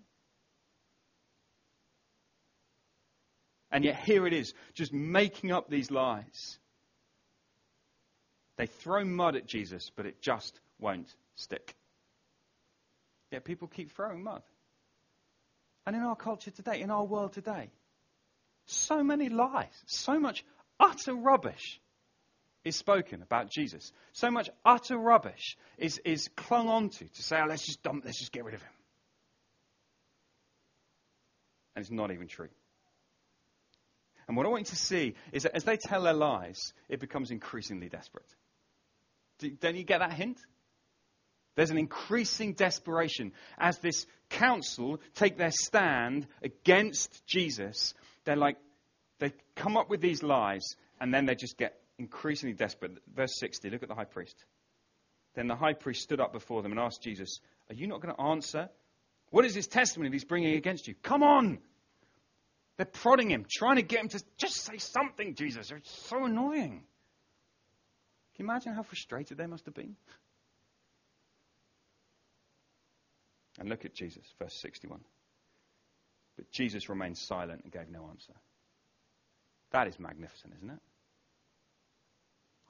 And 3.69 3.83
yet 3.83 3.97
here 3.97 4.25
it 4.27 4.33
is, 4.33 4.53
just 4.73 4.93
making 4.93 5.51
up 5.51 5.69
these 5.69 5.91
lies. 5.91 6.59
They 8.55 8.67
throw 8.67 9.03
mud 9.03 9.35
at 9.35 9.47
Jesus, 9.47 9.91
but 9.95 10.05
it 10.05 10.21
just 10.21 10.59
won't 10.79 11.13
stick. 11.35 11.75
Yet 13.31 13.43
people 13.43 13.67
keep 13.67 13.91
throwing 13.91 14.23
mud. 14.23 14.43
And 15.85 15.95
in 15.95 16.03
our 16.03 16.15
culture 16.15 16.51
today, 16.51 16.81
in 16.81 16.91
our 16.91 17.03
world 17.03 17.33
today, 17.33 17.71
so 18.65 19.03
many 19.03 19.29
lies, 19.29 19.73
so 19.85 20.19
much 20.19 20.43
utter 20.79 21.13
rubbish 21.13 21.79
is 22.63 22.75
spoken 22.75 23.21
about 23.21 23.49
Jesus. 23.51 23.91
So 24.13 24.31
much 24.31 24.49
utter 24.65 24.97
rubbish 24.97 25.57
is, 25.77 25.99
is 26.05 26.29
clung 26.35 26.69
onto 26.69 27.07
to 27.07 27.23
say, 27.23 27.37
oh, 27.41 27.45
let's 27.47 27.65
just 27.65 27.83
dump, 27.83 28.03
let's 28.05 28.19
just 28.19 28.31
get 28.31 28.45
rid 28.45 28.53
of 28.53 28.61
him. 28.61 28.71
And 31.75 31.83
it's 31.83 31.91
not 31.91 32.11
even 32.11 32.27
true. 32.27 32.49
And 34.27 34.37
what 34.37 34.45
I 34.45 34.49
want 34.49 34.61
you 34.61 34.65
to 34.71 34.75
see 34.75 35.15
is 35.33 35.43
that 35.43 35.55
as 35.55 35.65
they 35.65 35.77
tell 35.77 36.03
their 36.03 36.13
lies, 36.13 36.73
it 36.87 36.99
becomes 36.99 37.31
increasingly 37.31 37.89
desperate. 37.89 38.33
Do, 39.39 39.49
don't 39.49 39.75
you 39.75 39.83
get 39.83 39.99
that 39.99 40.13
hint? 40.13 40.37
There's 41.55 41.71
an 41.71 41.77
increasing 41.77 42.53
desperation 42.53 43.33
as 43.57 43.77
this 43.79 44.05
council 44.29 44.99
take 45.15 45.37
their 45.37 45.51
stand 45.51 46.27
against 46.41 47.25
Jesus. 47.27 47.93
They're 48.25 48.35
like, 48.35 48.57
they 49.19 49.33
come 49.55 49.77
up 49.77 49.89
with 49.89 50.01
these 50.01 50.23
lies, 50.23 50.75
and 50.99 51.13
then 51.13 51.25
they 51.25 51.35
just 51.35 51.57
get 51.57 51.79
increasingly 51.97 52.55
desperate. 52.55 52.91
Verse 53.13 53.37
60, 53.39 53.69
look 53.69 53.83
at 53.83 53.89
the 53.89 53.95
high 53.95 54.05
priest. 54.05 54.45
Then 55.35 55.47
the 55.47 55.55
high 55.55 55.73
priest 55.73 56.01
stood 56.01 56.19
up 56.19 56.31
before 56.33 56.61
them 56.61 56.71
and 56.71 56.79
asked 56.79 57.01
Jesus, 57.01 57.39
Are 57.69 57.75
you 57.75 57.87
not 57.87 58.01
going 58.01 58.13
to 58.15 58.21
answer? 58.21 58.69
What 59.29 59.45
is 59.45 59.53
this 59.53 59.67
testimony 59.67 60.09
that 60.09 60.13
he's 60.13 60.25
bringing 60.25 60.55
against 60.55 60.87
you? 60.87 60.95
Come 61.01 61.23
on! 61.23 61.59
They're 62.77 62.85
prodding 62.85 63.29
him, 63.29 63.45
trying 63.49 63.75
to 63.75 63.81
get 63.81 64.01
him 64.01 64.09
to 64.09 64.23
just 64.37 64.55
say 64.55 64.77
something, 64.77 65.35
Jesus. 65.35 65.71
It's 65.71 66.07
so 66.07 66.25
annoying. 66.25 66.83
Can 68.35 68.45
you 68.45 68.51
imagine 68.51 68.73
how 68.73 68.81
frustrated 68.81 69.37
they 69.37 69.45
must 69.45 69.65
have 69.65 69.75
been? 69.75 69.95
And 73.59 73.69
look 73.69 73.85
at 73.85 73.93
Jesus, 73.93 74.25
verse 74.39 74.59
61. 74.61 74.99
But 76.35 76.51
Jesus 76.51 76.89
remained 76.89 77.17
silent 77.17 77.61
and 77.63 77.71
gave 77.71 77.89
no 77.89 78.07
answer. 78.09 78.33
That 79.71 79.87
is 79.87 79.99
magnificent, 79.99 80.53
isn't 80.57 80.69
it? 80.69 80.79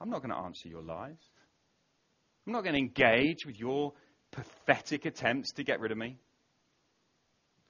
I'm 0.00 0.10
not 0.10 0.20
going 0.20 0.30
to 0.30 0.36
answer 0.36 0.68
your 0.68 0.82
lies. 0.82 1.18
I'm 2.46 2.52
not 2.52 2.62
going 2.62 2.74
to 2.74 2.78
engage 2.78 3.46
with 3.46 3.58
your 3.58 3.92
pathetic 4.32 5.06
attempts 5.06 5.52
to 5.52 5.64
get 5.64 5.80
rid 5.80 5.92
of 5.92 5.98
me. 5.98 6.18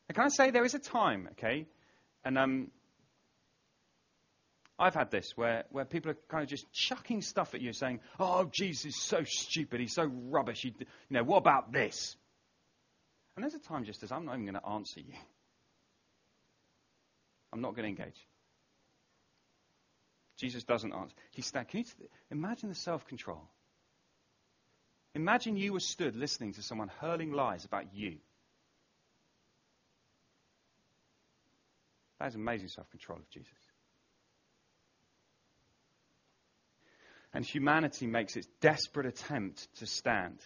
And 0.09 0.17
can 0.17 0.25
I 0.25 0.29
say 0.29 0.51
there 0.51 0.65
is 0.65 0.75
a 0.75 0.79
time, 0.79 1.29
okay, 1.33 1.67
and 2.25 2.39
um, 2.39 2.71
I've 4.79 4.95
had 4.95 5.11
this 5.11 5.33
where, 5.37 5.65
where 5.71 5.85
people 5.85 6.11
are 6.11 6.19
kind 6.29 6.43
of 6.43 6.49
just 6.49 6.71
chucking 6.73 7.23
stuff 7.23 7.55
at 7.55 7.61
you, 7.61 7.73
saying, 7.73 8.01
"Oh, 8.19 8.51
Jesus 8.53 8.87
is 8.87 9.03
so 9.03 9.23
stupid. 9.25 9.81
He's 9.81 9.95
so 9.95 10.05
rubbish. 10.05 10.63
He, 10.63 10.75
you 10.79 10.87
know, 11.11 11.23
what 11.23 11.39
about 11.39 11.73
this?" 11.73 12.17
And 13.37 13.43
there's 13.45 13.55
a 13.55 13.59
time 13.59 13.85
just 13.85 14.03
as 14.03 14.13
I'm 14.13 14.25
not 14.25 14.35
even 14.35 14.47
going 14.47 14.61
to 14.61 14.69
answer 14.69 15.01
you. 15.01 15.15
I'm 17.55 17.61
not 17.61 17.77
going 17.77 17.95
to 17.95 18.03
engage. 18.03 18.19
Jesus 20.37 20.65
doesn't 20.65 20.93
answer. 20.93 21.15
He 21.31 21.41
stands. 21.41 21.71
can 21.71 21.79
you 21.81 22.09
imagine 22.33 22.69
the 22.69 22.75
self-control? 22.75 23.49
Imagine 25.15 25.57
you 25.57 25.73
were 25.73 25.81
stood 25.81 26.17
listening 26.17 26.55
to 26.55 26.63
someone 26.63 26.91
hurling 27.01 27.31
lies 27.31 27.65
about 27.65 27.95
you. 27.95 28.17
That 32.19 32.27
is 32.27 32.35
amazing 32.35 32.69
self 32.69 32.91
control 32.91 33.19
of 33.19 33.31
Jesus. 33.31 33.53
And 37.33 37.45
humanity 37.45 38.09
makes 38.09 38.37
its 38.37 38.49
desperate 38.61 39.07
attempt 39.07 39.69
to 39.77 39.87
stand. 39.87 40.41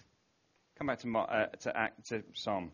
Come 0.77 0.89
back 0.89 0.99
to, 1.01 1.17
uh, 1.17 1.47
to, 1.61 1.75
act, 1.75 2.09
to 2.09 2.23
Psalm. 2.35 2.73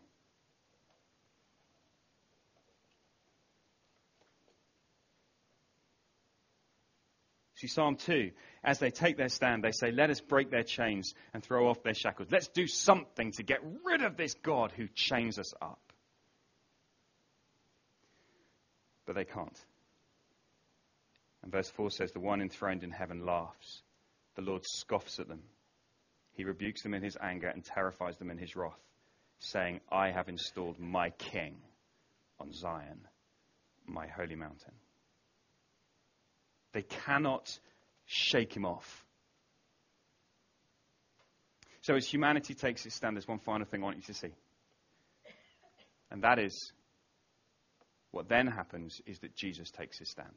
Psalm 7.67 7.97
2, 7.97 8.31
as 8.63 8.79
they 8.79 8.91
take 8.91 9.17
their 9.17 9.29
stand, 9.29 9.63
they 9.63 9.73
say, 9.73 9.91
Let 9.91 10.11
us 10.11 10.21
break 10.21 10.51
their 10.51 10.63
chains 10.63 11.15
and 11.33 11.43
throw 11.43 11.69
off 11.69 11.83
their 11.83 11.95
shackles. 11.95 12.29
Let's 12.31 12.49
do 12.49 12.67
something 12.67 13.33
to 13.33 13.43
get 13.43 13.61
rid 13.85 14.03
of 14.03 14.17
this 14.17 14.35
God 14.35 14.73
who 14.73 14.89
chains 14.95 15.39
us 15.39 15.53
up. 15.61 15.79
but 19.07 19.15
they 19.15 19.25
can't. 19.25 19.59
And 21.43 21.53
verse 21.53 21.71
4 21.71 21.91
says, 21.91 22.13
The 22.13 22.21
one 22.21 22.41
enthroned 22.41 22.85
in 22.85 22.91
heaven 22.91 23.25
laughs. 23.25 23.83
The 24.37 24.43
Lord 24.43 24.63
scoffs 24.65 25.21
at 25.21 25.29
them. 25.29 25.43
He 26.33 26.45
rebukes 26.45 26.83
them 26.83 26.95
in 26.95 27.03
his 27.03 27.17
anger 27.21 27.49
and 27.49 27.65
terrifies 27.65 28.17
them 28.17 28.31
in 28.31 28.39
his 28.39 28.57
wrath, 28.57 28.81
saying, 29.39 29.81
I 29.93 30.11
have 30.11 30.29
installed 30.29 30.81
my 30.81 31.11
king 31.11 31.57
on 32.41 32.53
Zion, 32.53 33.07
my 33.87 34.09
holy 34.09 34.35
mountain. 34.35 34.75
They 36.75 36.83
cannot 36.83 37.59
shake 38.05 38.55
him 38.55 38.67
off. 38.67 39.07
So, 41.81 41.95
as 41.95 42.07
humanity 42.07 42.55
takes 42.55 42.85
its 42.85 42.95
stand, 42.95 43.17
there's 43.17 43.29
one 43.29 43.39
final 43.39 43.65
thing 43.65 43.83
I 43.83 43.85
want 43.85 43.97
you 43.97 44.03
to 44.03 44.15
see. 44.15 44.35
And 46.11 46.23
that 46.23 46.39
is 46.39 46.73
what 48.11 48.29
then 48.29 48.47
happens 48.47 49.01
is 49.07 49.19
that 49.21 49.35
Jesus 49.35 49.71
takes 49.71 49.99
his 49.99 50.09
stand. 50.09 50.35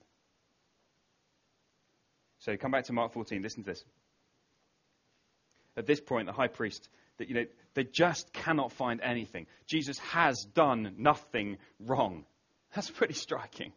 So 2.39 2.55
come 2.57 2.71
back 2.71 2.85
to 2.85 2.93
Mark 2.93 3.13
14. 3.13 3.41
Listen 3.41 3.63
to 3.63 3.69
this. 3.69 3.83
At 5.75 5.85
this 5.85 5.99
point, 5.99 6.27
the 6.27 6.33
high 6.33 6.47
priest, 6.47 6.89
that 7.17 7.29
you 7.29 7.35
know, 7.35 7.45
they 7.75 7.83
just 7.83 8.33
cannot 8.33 8.71
find 8.71 8.99
anything. 9.01 9.45
Jesus 9.67 9.99
has 9.99 10.45
done 10.53 10.95
nothing 10.97 11.57
wrong. 11.79 12.25
That's 12.73 12.89
pretty 12.89 13.13
striking. 13.13 13.73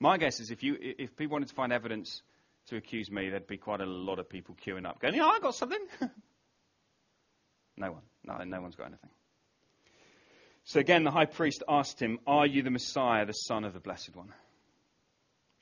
My 0.00 0.18
guess 0.18 0.40
is 0.40 0.50
if 0.50 0.62
you 0.62 0.76
if 0.80 1.16
people 1.16 1.32
wanted 1.34 1.48
to 1.48 1.54
find 1.54 1.72
evidence 1.72 2.22
to 2.66 2.76
accuse 2.76 3.10
me, 3.10 3.30
there'd 3.30 3.46
be 3.46 3.56
quite 3.56 3.80
a 3.80 3.86
lot 3.86 4.18
of 4.18 4.28
people 4.28 4.56
queuing 4.64 4.86
up, 4.86 5.00
going, 5.00 5.14
"Yeah, 5.14 5.26
I 5.26 5.38
got 5.40 5.54
something." 5.54 5.84
no 7.76 7.92
one, 7.92 8.02
no, 8.24 8.36
no 8.44 8.60
one's 8.60 8.74
got 8.74 8.86
anything. 8.86 9.10
So 10.66 10.80
again, 10.80 11.04
the 11.04 11.12
high 11.12 11.26
priest 11.26 11.62
asked 11.68 12.02
him, 12.02 12.18
Are 12.26 12.44
you 12.44 12.62
the 12.62 12.72
Messiah, 12.72 13.24
the 13.24 13.32
Son 13.32 13.62
of 13.64 13.72
the 13.72 13.78
Blessed 13.78 14.16
One? 14.16 14.34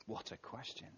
What 0.07 0.33
a 0.33 0.38
question. 0.38 0.88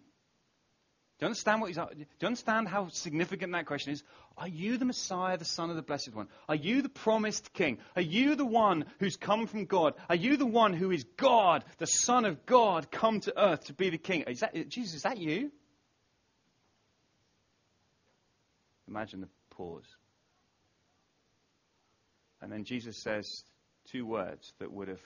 Do 1.19 1.25
you 1.25 1.27
understand 1.27 1.61
what 1.61 1.67
he's 1.67 1.77
Do 1.77 2.05
you 2.19 2.27
understand 2.27 2.67
how 2.67 2.89
significant 2.89 3.51
that 3.53 3.65
question 3.65 3.91
is? 3.91 4.03
Are 4.37 4.47
you 4.47 4.77
the 4.77 4.85
Messiah, 4.85 5.35
the 5.35 5.45
Son 5.45 5.71
of 5.71 5.75
the 5.75 5.81
Blessed 5.81 6.13
One? 6.13 6.27
Are 6.47 6.55
you 6.55 6.83
the 6.83 6.89
promised 6.89 7.53
King? 7.53 7.79
Are 7.95 8.03
you 8.03 8.35
the 8.35 8.45
one 8.45 8.85
who's 8.99 9.15
come 9.15 9.47
from 9.47 9.65
God? 9.65 9.95
Are 10.09 10.15
you 10.15 10.37
the 10.37 10.45
one 10.45 10.73
who 10.73 10.91
is 10.91 11.05
God, 11.17 11.63
the 11.79 11.87
Son 11.87 12.23
of 12.23 12.45
God, 12.45 12.91
come 12.91 13.19
to 13.21 13.33
earth 13.35 13.65
to 13.65 13.73
be 13.73 13.89
the 13.89 13.97
King? 13.97 14.25
Is 14.27 14.41
that, 14.41 14.69
Jesus, 14.69 14.93
is 14.93 15.01
that 15.03 15.17
you? 15.17 15.51
Imagine 18.87 19.21
the 19.21 19.29
pause. 19.49 19.87
And 22.41 22.51
then 22.51 22.63
Jesus 22.63 23.01
says 23.01 23.43
two 23.91 24.05
words 24.05 24.53
that 24.59 24.71
would 24.71 24.87
have 24.87 25.01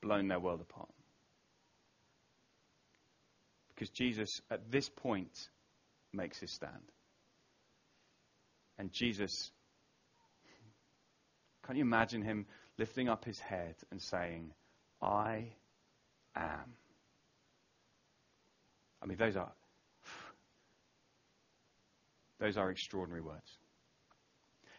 blown 0.00 0.28
their 0.28 0.38
world 0.38 0.60
apart. 0.60 0.88
Because 3.78 3.90
Jesus, 3.90 4.40
at 4.50 4.72
this 4.72 4.88
point, 4.88 5.30
makes 6.12 6.40
his 6.40 6.52
stand. 6.52 6.72
And 8.76 8.92
Jesus, 8.92 9.52
can 11.64 11.76
you 11.76 11.82
imagine 11.82 12.22
him 12.22 12.46
lifting 12.76 13.08
up 13.08 13.24
his 13.24 13.38
head 13.38 13.76
and 13.92 14.02
saying, 14.02 14.50
I 15.00 15.52
am? 16.34 16.74
I 19.00 19.06
mean, 19.06 19.16
those 19.16 19.36
are 19.36 19.52
those 22.40 22.56
are 22.56 22.72
extraordinary 22.72 23.22
words. 23.22 23.58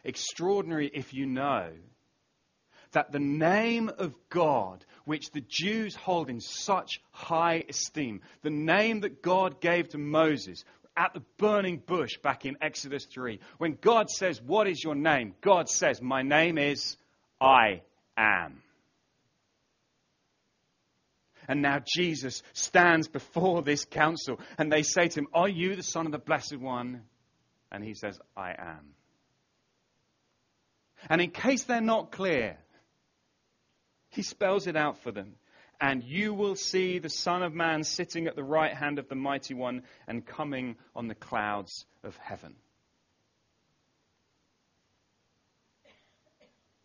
Extraordinary 0.04 0.90
if 0.92 1.14
you 1.14 1.24
know 1.24 1.70
that 2.92 3.12
the 3.12 3.18
name 3.18 3.90
of 3.98 4.14
God, 4.28 4.84
which 5.04 5.30
the 5.30 5.42
Jews 5.42 5.94
hold 5.94 6.28
in 6.28 6.40
such 6.40 7.00
high 7.10 7.64
esteem, 7.68 8.20
the 8.42 8.50
name 8.50 9.00
that 9.00 9.22
God 9.22 9.60
gave 9.60 9.88
to 9.90 9.98
Moses 9.98 10.64
at 10.96 11.14
the 11.14 11.22
burning 11.38 11.82
bush 11.84 12.18
back 12.22 12.44
in 12.44 12.56
Exodus 12.60 13.06
3, 13.06 13.40
when 13.58 13.78
God 13.80 14.10
says, 14.10 14.40
What 14.42 14.68
is 14.68 14.82
your 14.82 14.94
name? 14.94 15.34
God 15.40 15.68
says, 15.68 16.02
My 16.02 16.22
name 16.22 16.58
is 16.58 16.96
I 17.40 17.82
am. 18.16 18.62
And 21.48 21.62
now 21.62 21.80
Jesus 21.84 22.42
stands 22.52 23.08
before 23.08 23.62
this 23.62 23.84
council, 23.84 24.38
and 24.58 24.70
they 24.70 24.82
say 24.82 25.08
to 25.08 25.20
him, 25.20 25.28
Are 25.32 25.48
you 25.48 25.74
the 25.74 25.82
Son 25.82 26.06
of 26.06 26.12
the 26.12 26.18
Blessed 26.18 26.56
One? 26.56 27.02
And 27.72 27.82
he 27.82 27.94
says, 27.94 28.18
I 28.36 28.50
am. 28.50 28.94
And 31.08 31.20
in 31.20 31.30
case 31.30 31.64
they're 31.64 31.80
not 31.80 32.12
clear, 32.12 32.58
he 34.10 34.22
spells 34.22 34.66
it 34.66 34.76
out 34.76 34.98
for 35.02 35.12
them. 35.12 35.34
And 35.80 36.04
you 36.04 36.34
will 36.34 36.56
see 36.56 36.98
the 36.98 37.08
Son 37.08 37.42
of 37.42 37.54
Man 37.54 37.84
sitting 37.84 38.26
at 38.26 38.36
the 38.36 38.44
right 38.44 38.74
hand 38.74 38.98
of 38.98 39.08
the 39.08 39.14
Mighty 39.14 39.54
One 39.54 39.82
and 40.06 40.26
coming 40.26 40.76
on 40.94 41.08
the 41.08 41.14
clouds 41.14 41.86
of 42.04 42.14
heaven. 42.18 42.54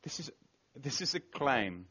This 0.04 0.20
is, 0.20 0.32
this 0.76 1.02
is 1.02 1.16
a 1.16 1.20
claim 1.20 1.88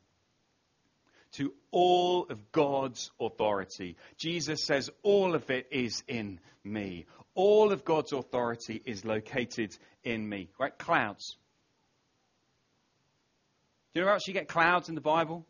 to 1.32 1.52
all 1.72 2.26
of 2.30 2.52
God's 2.52 3.10
authority. 3.20 3.96
Jesus 4.16 4.64
says, 4.64 4.88
All 5.02 5.34
of 5.34 5.50
it 5.50 5.66
is 5.72 6.02
in 6.06 6.40
me. 6.62 7.06
All 7.34 7.72
of 7.72 7.84
God's 7.84 8.12
authority 8.12 8.80
is 8.84 9.04
located 9.04 9.76
in 10.04 10.26
me. 10.26 10.48
Right? 10.58 10.76
Clouds. 10.78 11.36
Do 13.94 14.00
you 14.00 14.08
else 14.08 14.26
you 14.26 14.34
get 14.34 14.48
clouds 14.48 14.88
in 14.88 14.96
the 14.96 15.00
Bible? 15.00 15.46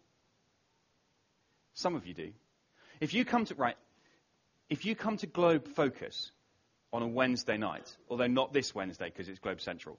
Some 1.72 1.94
of 1.94 2.06
you 2.06 2.14
do. 2.14 2.32
If 3.00 3.14
you 3.14 3.24
come 3.24 3.46
to, 3.46 3.54
right, 3.54 3.76
if 4.68 4.84
you 4.84 4.94
come 4.94 5.16
to 5.18 5.26
Globe 5.26 5.68
Focus 5.74 6.30
on 6.92 7.02
a 7.02 7.08
Wednesday 7.08 7.56
night, 7.56 7.96
although 8.08 8.26
not 8.26 8.52
this 8.52 8.74
Wednesday 8.74 9.06
because 9.06 9.28
it's 9.28 9.38
Globe 9.38 9.60
Central, 9.60 9.98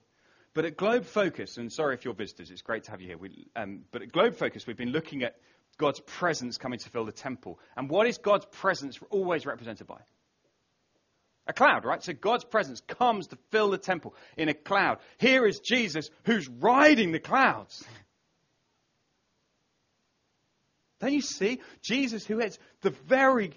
but 0.54 0.64
at 0.64 0.76
Globe 0.76 1.04
Focus, 1.04 1.58
and 1.58 1.72
sorry 1.72 1.94
if 1.94 2.04
you're 2.04 2.14
visitors, 2.14 2.50
it's 2.50 2.62
great 2.62 2.84
to 2.84 2.92
have 2.92 3.00
you 3.00 3.08
here. 3.08 3.18
We, 3.18 3.48
um, 3.56 3.80
but 3.90 4.02
at 4.02 4.12
Globe 4.12 4.36
Focus, 4.36 4.66
we've 4.66 4.76
been 4.76 4.92
looking 4.92 5.22
at 5.24 5.36
God's 5.76 6.00
presence 6.00 6.56
coming 6.56 6.78
to 6.78 6.88
fill 6.88 7.04
the 7.04 7.12
temple. 7.12 7.58
And 7.76 7.90
what 7.90 8.06
is 8.06 8.16
God's 8.18 8.46
presence 8.46 8.98
always 9.10 9.44
represented 9.44 9.86
by? 9.86 10.00
A 11.48 11.52
cloud, 11.52 11.84
right? 11.84 12.02
So 12.02 12.12
God's 12.12 12.44
presence 12.44 12.80
comes 12.80 13.26
to 13.28 13.38
fill 13.50 13.70
the 13.70 13.78
temple 13.78 14.14
in 14.36 14.48
a 14.48 14.54
cloud. 14.54 14.98
Here 15.18 15.46
is 15.46 15.60
Jesus 15.60 16.08
who's 16.24 16.48
riding 16.48 17.12
the 17.12 17.20
clouds. 17.20 17.84
Don't 21.00 21.12
you 21.12 21.20
see? 21.20 21.60
Jesus 21.82 22.26
who 22.26 22.40
is 22.40 22.58
the 22.80 22.90
very 22.90 23.52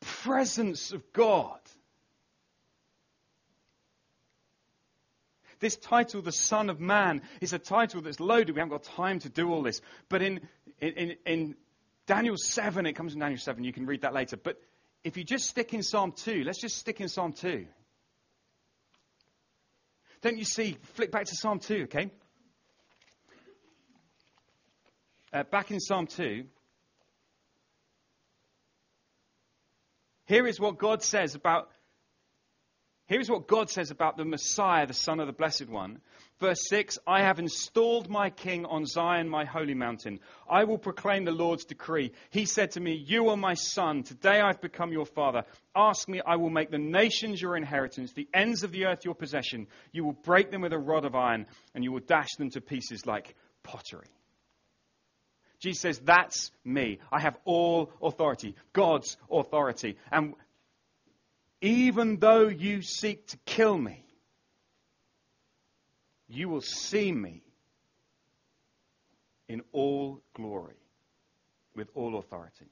presence 0.00 0.92
of 0.92 1.12
God. 1.12 1.58
This 5.60 5.76
title, 5.76 6.22
the 6.22 6.32
Son 6.32 6.70
of 6.70 6.80
Man, 6.80 7.22
is 7.40 7.52
a 7.52 7.58
title 7.58 8.02
that's 8.02 8.18
loaded. 8.18 8.54
We 8.54 8.58
haven't 8.58 8.72
got 8.72 8.82
time 8.82 9.20
to 9.20 9.28
do 9.28 9.52
all 9.52 9.62
this. 9.62 9.80
But 10.08 10.20
in, 10.20 10.40
in, 10.80 11.16
in 11.24 11.54
Daniel 12.06 12.36
7, 12.36 12.84
it 12.84 12.94
comes 12.94 13.14
in 13.14 13.20
Daniel 13.20 13.38
7, 13.38 13.62
you 13.62 13.72
can 13.72 13.86
read 13.86 14.02
that 14.02 14.12
later. 14.12 14.36
But 14.36 14.60
if 15.04 15.16
you 15.16 15.22
just 15.22 15.48
stick 15.48 15.72
in 15.72 15.84
Psalm 15.84 16.12
2, 16.12 16.42
let's 16.44 16.60
just 16.60 16.76
stick 16.76 17.00
in 17.00 17.08
Psalm 17.08 17.32
2. 17.32 17.64
Don't 20.22 20.36
you 20.36 20.44
see? 20.44 20.76
Flick 20.94 21.12
back 21.12 21.26
to 21.26 21.36
Psalm 21.36 21.60
2, 21.60 21.82
okay? 21.84 22.10
Uh, 25.32 25.44
back 25.44 25.70
in 25.70 25.78
Psalm 25.78 26.08
2. 26.08 26.44
Here 30.32 30.46
is 30.46 30.58
what 30.58 30.78
God 30.78 31.02
says 31.02 31.34
about 31.34 31.68
Here's 33.04 33.28
what 33.28 33.46
God 33.46 33.68
says 33.68 33.90
about 33.90 34.16
the 34.16 34.24
Messiah, 34.24 34.86
the 34.86 34.94
Son 34.94 35.20
of 35.20 35.26
the 35.26 35.32
Blessed 35.34 35.68
One. 35.68 36.00
Verse 36.40 36.66
6 36.70 36.98
I 37.06 37.20
have 37.20 37.38
installed 37.38 38.08
my 38.08 38.30
king 38.30 38.64
on 38.64 38.86
Zion, 38.86 39.28
my 39.28 39.44
holy 39.44 39.74
mountain. 39.74 40.20
I 40.48 40.64
will 40.64 40.78
proclaim 40.78 41.26
the 41.26 41.32
Lord's 41.32 41.66
decree. 41.66 42.12
He 42.30 42.46
said 42.46 42.70
to 42.70 42.80
me, 42.80 42.94
You 42.94 43.28
are 43.28 43.36
my 43.36 43.52
son. 43.52 44.04
Today 44.04 44.40
I've 44.40 44.62
become 44.62 44.90
your 44.90 45.04
father. 45.04 45.44
Ask 45.76 46.08
me, 46.08 46.22
I 46.26 46.36
will 46.36 46.48
make 46.48 46.70
the 46.70 46.78
nations 46.78 47.42
your 47.42 47.54
inheritance, 47.54 48.14
the 48.14 48.28
ends 48.32 48.62
of 48.62 48.72
the 48.72 48.86
earth 48.86 49.04
your 49.04 49.14
possession. 49.14 49.66
You 49.92 50.06
will 50.06 50.16
break 50.24 50.50
them 50.50 50.62
with 50.62 50.72
a 50.72 50.78
rod 50.78 51.04
of 51.04 51.14
iron, 51.14 51.44
and 51.74 51.84
you 51.84 51.92
will 51.92 52.00
dash 52.00 52.36
them 52.38 52.48
to 52.52 52.62
pieces 52.62 53.04
like 53.04 53.34
pottery. 53.64 54.08
Jesus 55.62 55.80
says, 55.80 55.98
That's 56.00 56.50
me. 56.64 56.98
I 57.10 57.20
have 57.20 57.38
all 57.44 57.92
authority, 58.02 58.56
God's 58.72 59.16
authority. 59.30 59.96
And 60.10 60.34
even 61.60 62.18
though 62.18 62.48
you 62.48 62.82
seek 62.82 63.28
to 63.28 63.36
kill 63.46 63.78
me, 63.78 64.04
you 66.28 66.48
will 66.48 66.62
see 66.62 67.12
me 67.12 67.42
in 69.48 69.62
all 69.70 70.20
glory 70.34 70.74
with 71.76 71.88
all 71.94 72.18
authority. 72.18 72.66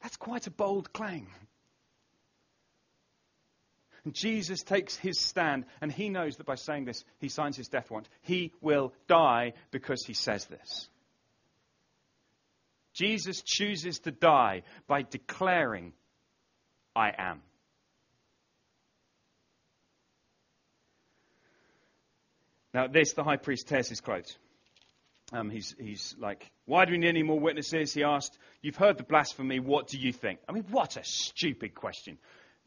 That's 0.00 0.16
quite 0.16 0.46
a 0.46 0.50
bold 0.50 0.92
claim. 0.92 1.26
Jesus 4.12 4.62
takes 4.62 4.96
his 4.96 5.20
stand, 5.20 5.64
and 5.80 5.90
he 5.90 6.08
knows 6.08 6.36
that 6.36 6.46
by 6.46 6.54
saying 6.54 6.84
this, 6.84 7.04
he 7.18 7.28
signs 7.28 7.56
his 7.56 7.68
death 7.68 7.90
warrant. 7.90 8.08
He 8.22 8.52
will 8.60 8.92
die 9.08 9.54
because 9.70 10.04
he 10.06 10.14
says 10.14 10.46
this. 10.46 10.88
Jesus 12.94 13.42
chooses 13.42 13.98
to 14.00 14.10
die 14.10 14.62
by 14.86 15.02
declaring 15.02 15.92
I 16.94 17.12
am. 17.16 17.42
Now, 22.72 22.86
this, 22.86 23.12
the 23.12 23.24
high 23.24 23.36
priest 23.36 23.68
tears 23.68 23.88
his 23.88 24.00
clothes. 24.00 24.36
Um, 25.32 25.50
he's, 25.50 25.74
he's 25.78 26.14
like, 26.18 26.50
Why 26.66 26.84
do 26.84 26.92
we 26.92 26.98
need 26.98 27.08
any 27.08 27.22
more 27.22 27.40
witnesses? 27.40 27.92
He 27.92 28.04
asked, 28.04 28.38
You've 28.62 28.76
heard 28.76 28.96
the 28.96 29.02
blasphemy. 29.02 29.60
What 29.60 29.88
do 29.88 29.98
you 29.98 30.12
think? 30.12 30.40
I 30.48 30.52
mean, 30.52 30.64
what 30.70 30.96
a 30.96 31.02
stupid 31.02 31.74
question, 31.74 32.18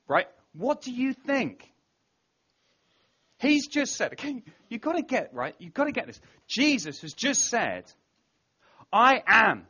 right? 0.08 0.28
What 0.54 0.82
do 0.82 0.92
you 0.92 1.14
think? 1.14 1.72
He's 3.38 3.68
just 3.68 3.96
said, 3.96 4.14
okay, 4.14 4.44
you've 4.68 4.82
got 4.82 4.94
to 4.94 5.02
get, 5.02 5.34
right? 5.34 5.56
You've 5.60 5.74
got 5.74 5.86
to 5.86 5.92
get 5.92 6.08
this. 6.08 6.20
Jesus 6.48 7.02
has 7.02 7.14
just 7.14 7.46
said, 7.46 7.86
I 8.92 9.24
am 9.26 9.66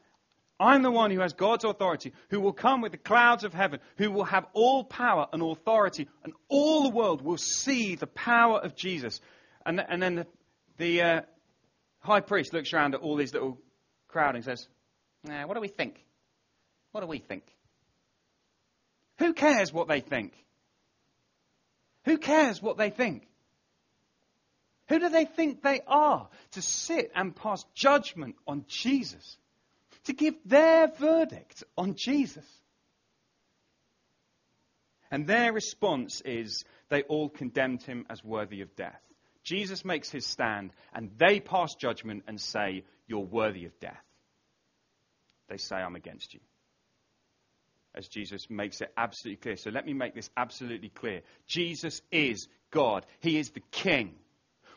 I'm 0.60 0.84
the 0.84 0.92
one 0.92 1.10
who 1.10 1.22
has 1.22 1.34
God's 1.34 1.64
authority, 1.64 2.12
who 2.30 2.42
will 2.42 2.52
come 2.52 2.82
with 2.82 2.92
the 2.92 2.98
clouds 2.98 3.46
of 3.46 3.54
heaven, 3.54 3.80
who 3.98 4.12
will 4.12 4.26
have 4.26 4.46
all 4.52 4.84
power 4.84 5.28
and 5.32 5.42
authority, 5.42 6.10
and 6.24 6.34
all 6.50 6.84
the 6.84 6.90
world 6.90 7.22
will 7.22 7.38
see 7.38 7.96
the 7.96 8.08
power 8.08 8.60
of 8.60 8.76
Jesus. 8.76 9.22
And, 9.66 9.80
and 9.80 10.02
then 10.02 10.16
the, 10.16 10.28
the 10.78 11.02
uh, 11.02 11.22
high 12.00 12.20
priest 12.20 12.54
looks 12.54 12.74
around 12.74 12.94
at 12.94 13.00
all 13.00 13.16
these 13.16 13.34
little 13.34 13.58
crowd 14.10 14.36
and 14.36 14.44
says, 14.44 14.68
nah, 15.24 15.48
What 15.48 15.54
do 15.54 15.62
we 15.62 15.70
think? 15.70 16.04
What 16.92 17.02
do 17.02 17.08
we 17.08 17.20
think? 17.20 17.44
Who 19.20 19.34
cares 19.34 19.72
what 19.72 19.88
they 19.88 20.02
think? 20.02 20.34
Who 22.10 22.18
cares 22.18 22.62
what 22.62 22.78
they 22.78 22.90
think? 22.90 23.28
Who 24.88 25.00
do 25.00 25.10
they 25.10 25.26
think 25.26 25.62
they 25.62 25.82
are 25.88 26.28
to 26.52 26.62
sit 26.62 27.12
and 27.16 27.36
pass 27.36 27.64
judgment 27.76 28.36
on 28.48 28.66
Jesus? 28.68 29.38
to 30.06 30.14
give 30.14 30.36
their 30.46 30.88
verdict 30.88 31.64
on 31.78 31.96
Jesus. 31.96 32.46
And 35.12 35.26
their 35.28 35.52
response 35.54 36.22
is 36.26 36.64
they 36.90 37.04
all 37.04 37.30
condemned 37.30 37.84
him 37.84 38.06
as 38.10 38.24
worthy 38.24 38.62
of 38.62 38.76
death. 38.76 39.02
Jesus 39.44 39.84
makes 39.84 40.10
his 40.10 40.26
stand, 40.26 40.72
and 40.94 41.12
they 41.18 41.40
pass 41.40 41.74
judgment 41.76 42.24
and 42.28 42.40
say, 42.40 42.84
You're 43.08 43.20
worthy 43.20 43.66
of 43.66 43.80
death. 43.80 44.04
They 45.48 45.58
say, 45.58 45.78
I'm 45.78 45.96
against 45.96 46.34
you. 46.34 46.40
As 47.96 48.08
Jesus 48.08 48.50
makes 48.50 48.82
it 48.82 48.92
absolutely 48.98 49.42
clear. 49.42 49.56
So 49.58 49.70
let 49.72 49.86
me 49.86 49.94
make 49.94 50.16
this 50.16 50.30
absolutely 50.38 50.90
clear. 50.90 51.22
Jesus 51.48 52.02
is 52.12 52.48
God, 52.72 53.06
He 53.20 53.38
is 53.38 53.50
the 53.52 53.64
King. 53.72 54.16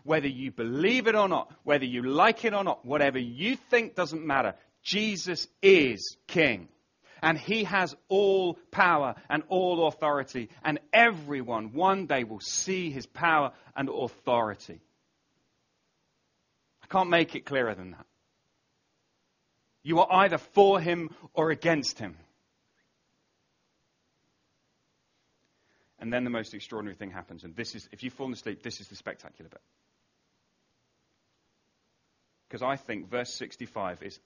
Whether 0.05 0.29
you 0.29 0.51
believe 0.51 1.07
it 1.07 1.15
or 1.15 1.29
not, 1.29 1.53
whether 1.63 1.85
you 1.85 2.03
like 2.03 2.45
it 2.45 2.55
or 2.55 2.65
not, 2.65 2.85
whatever 2.85 3.19
you 3.19 3.57
think 3.71 3.95
doesn't 3.95 4.27
matter. 4.27 4.55
Jesus 4.83 5.47
is 5.63 6.17
King. 6.27 6.69
And 7.23 7.39
he 7.39 7.63
has 7.65 7.95
all 8.09 8.59
power 8.73 9.15
and 9.31 9.45
all 9.49 9.87
authority. 9.87 10.49
And 10.65 10.81
everyone 10.93 11.73
one 11.73 12.07
day 12.07 12.25
will 12.25 12.41
see 12.41 12.91
his 12.91 13.07
power 13.07 13.53
and 13.77 13.89
authority. 13.89 14.81
I 16.83 16.87
can't 16.89 17.11
make 17.11 17.37
it 17.37 17.47
clearer 17.47 17.77
than 17.77 17.93
that. 17.93 18.07
You 19.85 20.01
are 20.01 20.09
either 20.25 20.39
for 20.39 20.81
him 20.81 21.11
or 21.33 21.51
against 21.51 22.01
him. 22.01 22.17
And 26.03 26.13
then 26.13 26.25
the 26.25 26.31
most 26.31 26.53
extraordinary 26.53 26.97
thing 26.97 27.13
happens. 27.13 27.45
And 27.45 27.55
this 27.55 27.77
is, 27.77 27.89
if 27.93 28.03
you've 28.03 28.13
fallen 28.13 28.33
asleep, 28.33 28.61
this 28.65 28.81
is 28.81 28.89
the 28.89 28.97
spectacular 28.97 29.49
bit. 29.49 29.61
Because 32.49 32.61
I 32.61 32.75
think 32.75 33.09
verse 33.09 33.33
65 33.33 34.03
is 34.03 34.19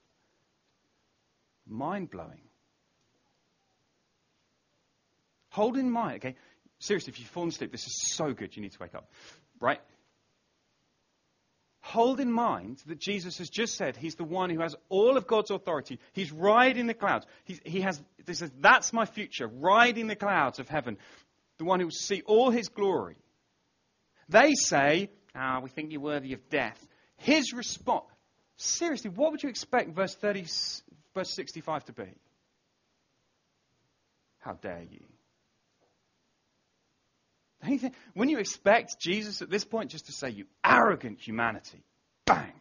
mind 1.67 2.09
blowing. 2.09 2.41
Hold 5.51 5.77
in 5.77 5.91
mind, 5.91 6.15
okay? 6.15 6.35
Seriously, 6.79 7.13
if 7.13 7.19
you've 7.19 7.29
fallen 7.29 7.49
asleep, 7.49 7.71
this 7.71 7.85
is 7.85 8.01
so 8.15 8.33
good, 8.33 8.55
you 8.55 8.63
need 8.63 8.71
to 8.71 8.79
wake 8.79 8.95
up. 8.95 9.11
Right? 9.61 9.79
Hold 11.81 12.19
in 12.19 12.31
mind 12.31 12.81
that 12.87 12.99
Jesus 12.99 13.37
has 13.37 13.49
just 13.49 13.75
said 13.75 13.95
he's 13.95 14.15
the 14.15 14.23
one 14.23 14.49
who 14.49 14.61
has 14.61 14.75
all 14.89 15.15
of 15.15 15.27
God's 15.27 15.51
authority. 15.51 15.99
He's 16.13 16.31
riding 16.31 16.87
the 16.87 16.95
clouds. 16.95 17.27
He's, 17.45 17.61
he 17.63 17.81
has, 17.81 18.01
this 18.25 18.41
is, 18.41 18.49
that's 18.59 18.93
my 18.93 19.05
future, 19.05 19.47
riding 19.47 20.07
the 20.07 20.15
clouds 20.15 20.57
of 20.57 20.67
heaven. 20.67 20.97
The 21.57 21.65
one 21.65 21.79
who 21.79 21.87
will 21.87 21.91
see 21.91 22.21
all 22.25 22.51
his 22.51 22.69
glory. 22.69 23.15
They 24.29 24.53
say, 24.53 25.09
ah, 25.35 25.59
we 25.61 25.69
think 25.69 25.91
you're 25.91 26.01
worthy 26.01 26.33
of 26.33 26.49
death. 26.49 26.85
His 27.17 27.53
response, 27.53 28.05
seriously, 28.57 29.09
what 29.09 29.31
would 29.31 29.41
you 29.43 29.49
expect 29.49 29.95
verse 29.95 30.15
30, 30.15 30.45
verse 31.13 31.33
65 31.33 31.85
to 31.85 31.93
be? 31.93 32.13
How 34.39 34.53
dare 34.53 34.83
you? 34.89 35.03
When 38.13 38.29
you 38.29 38.37
expect 38.37 38.99
Jesus 38.99 39.41
at 39.41 39.49
this 39.49 39.65
point 39.65 39.91
just 39.91 40.05
to 40.05 40.11
say, 40.11 40.29
you 40.29 40.45
arrogant 40.63 41.19
humanity, 41.19 41.83
bang. 42.25 42.53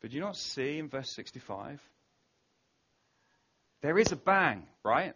But 0.00 0.10
do 0.10 0.16
you 0.16 0.22
not 0.22 0.36
see 0.36 0.78
in 0.78 0.88
verse 0.88 1.14
65? 1.14 1.80
There 3.82 3.98
is 3.98 4.12
a 4.12 4.16
bang, 4.16 4.66
right? 4.84 5.14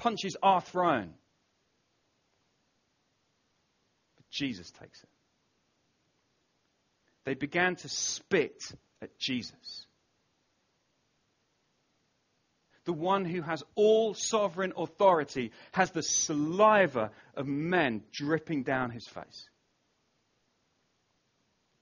Punches 0.00 0.36
are 0.42 0.60
thrown. 0.60 1.12
But 4.16 4.30
Jesus 4.30 4.70
takes 4.70 5.02
it. 5.02 5.08
They 7.24 7.34
began 7.34 7.76
to 7.76 7.88
spit 7.88 8.62
at 9.02 9.18
Jesus 9.18 9.86
the 12.84 12.92
one 12.94 13.24
who 13.24 13.42
has 13.42 13.62
all 13.74 14.14
sovereign 14.14 14.72
authority, 14.76 15.52
has 15.72 15.90
the 15.90 16.02
saliva 16.02 17.10
of 17.36 17.46
men 17.46 18.02
dripping 18.10 18.62
down 18.62 18.90
his 18.90 19.06
face. 19.06 19.48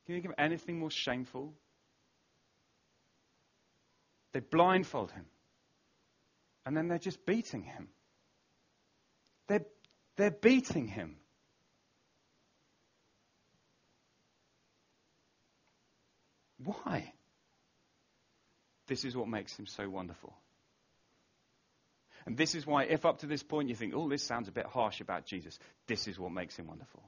Can 0.04 0.14
you 0.14 0.20
think 0.20 0.32
of 0.32 0.38
anything 0.38 0.78
more 0.78 0.90
shameful? 0.90 1.54
They 4.32 4.40
blindfold 4.40 5.12
him. 5.12 5.24
And 6.66 6.76
then 6.76 6.88
they're 6.88 6.98
just 6.98 7.24
beating 7.24 7.62
him. 7.62 7.88
They're, 10.18 10.32
beating 10.32 10.88
him. 10.88 11.14
Why? 16.64 17.12
This 18.88 19.04
is 19.04 19.16
what 19.16 19.28
makes 19.28 19.56
him 19.56 19.66
so 19.66 19.88
wonderful. 19.88 20.34
And 22.26 22.36
this 22.36 22.56
is 22.56 22.66
why, 22.66 22.84
if 22.84 23.06
up 23.06 23.20
to 23.20 23.26
this 23.26 23.44
point 23.44 23.68
you 23.68 23.76
think, 23.76 23.94
oh, 23.94 24.08
this 24.08 24.24
sounds 24.24 24.48
a 24.48 24.52
bit 24.52 24.66
harsh 24.66 25.00
about 25.00 25.24
Jesus, 25.24 25.56
this 25.86 26.08
is 26.08 26.18
what 26.18 26.32
makes 26.32 26.56
him 26.56 26.66
wonderful. 26.66 27.04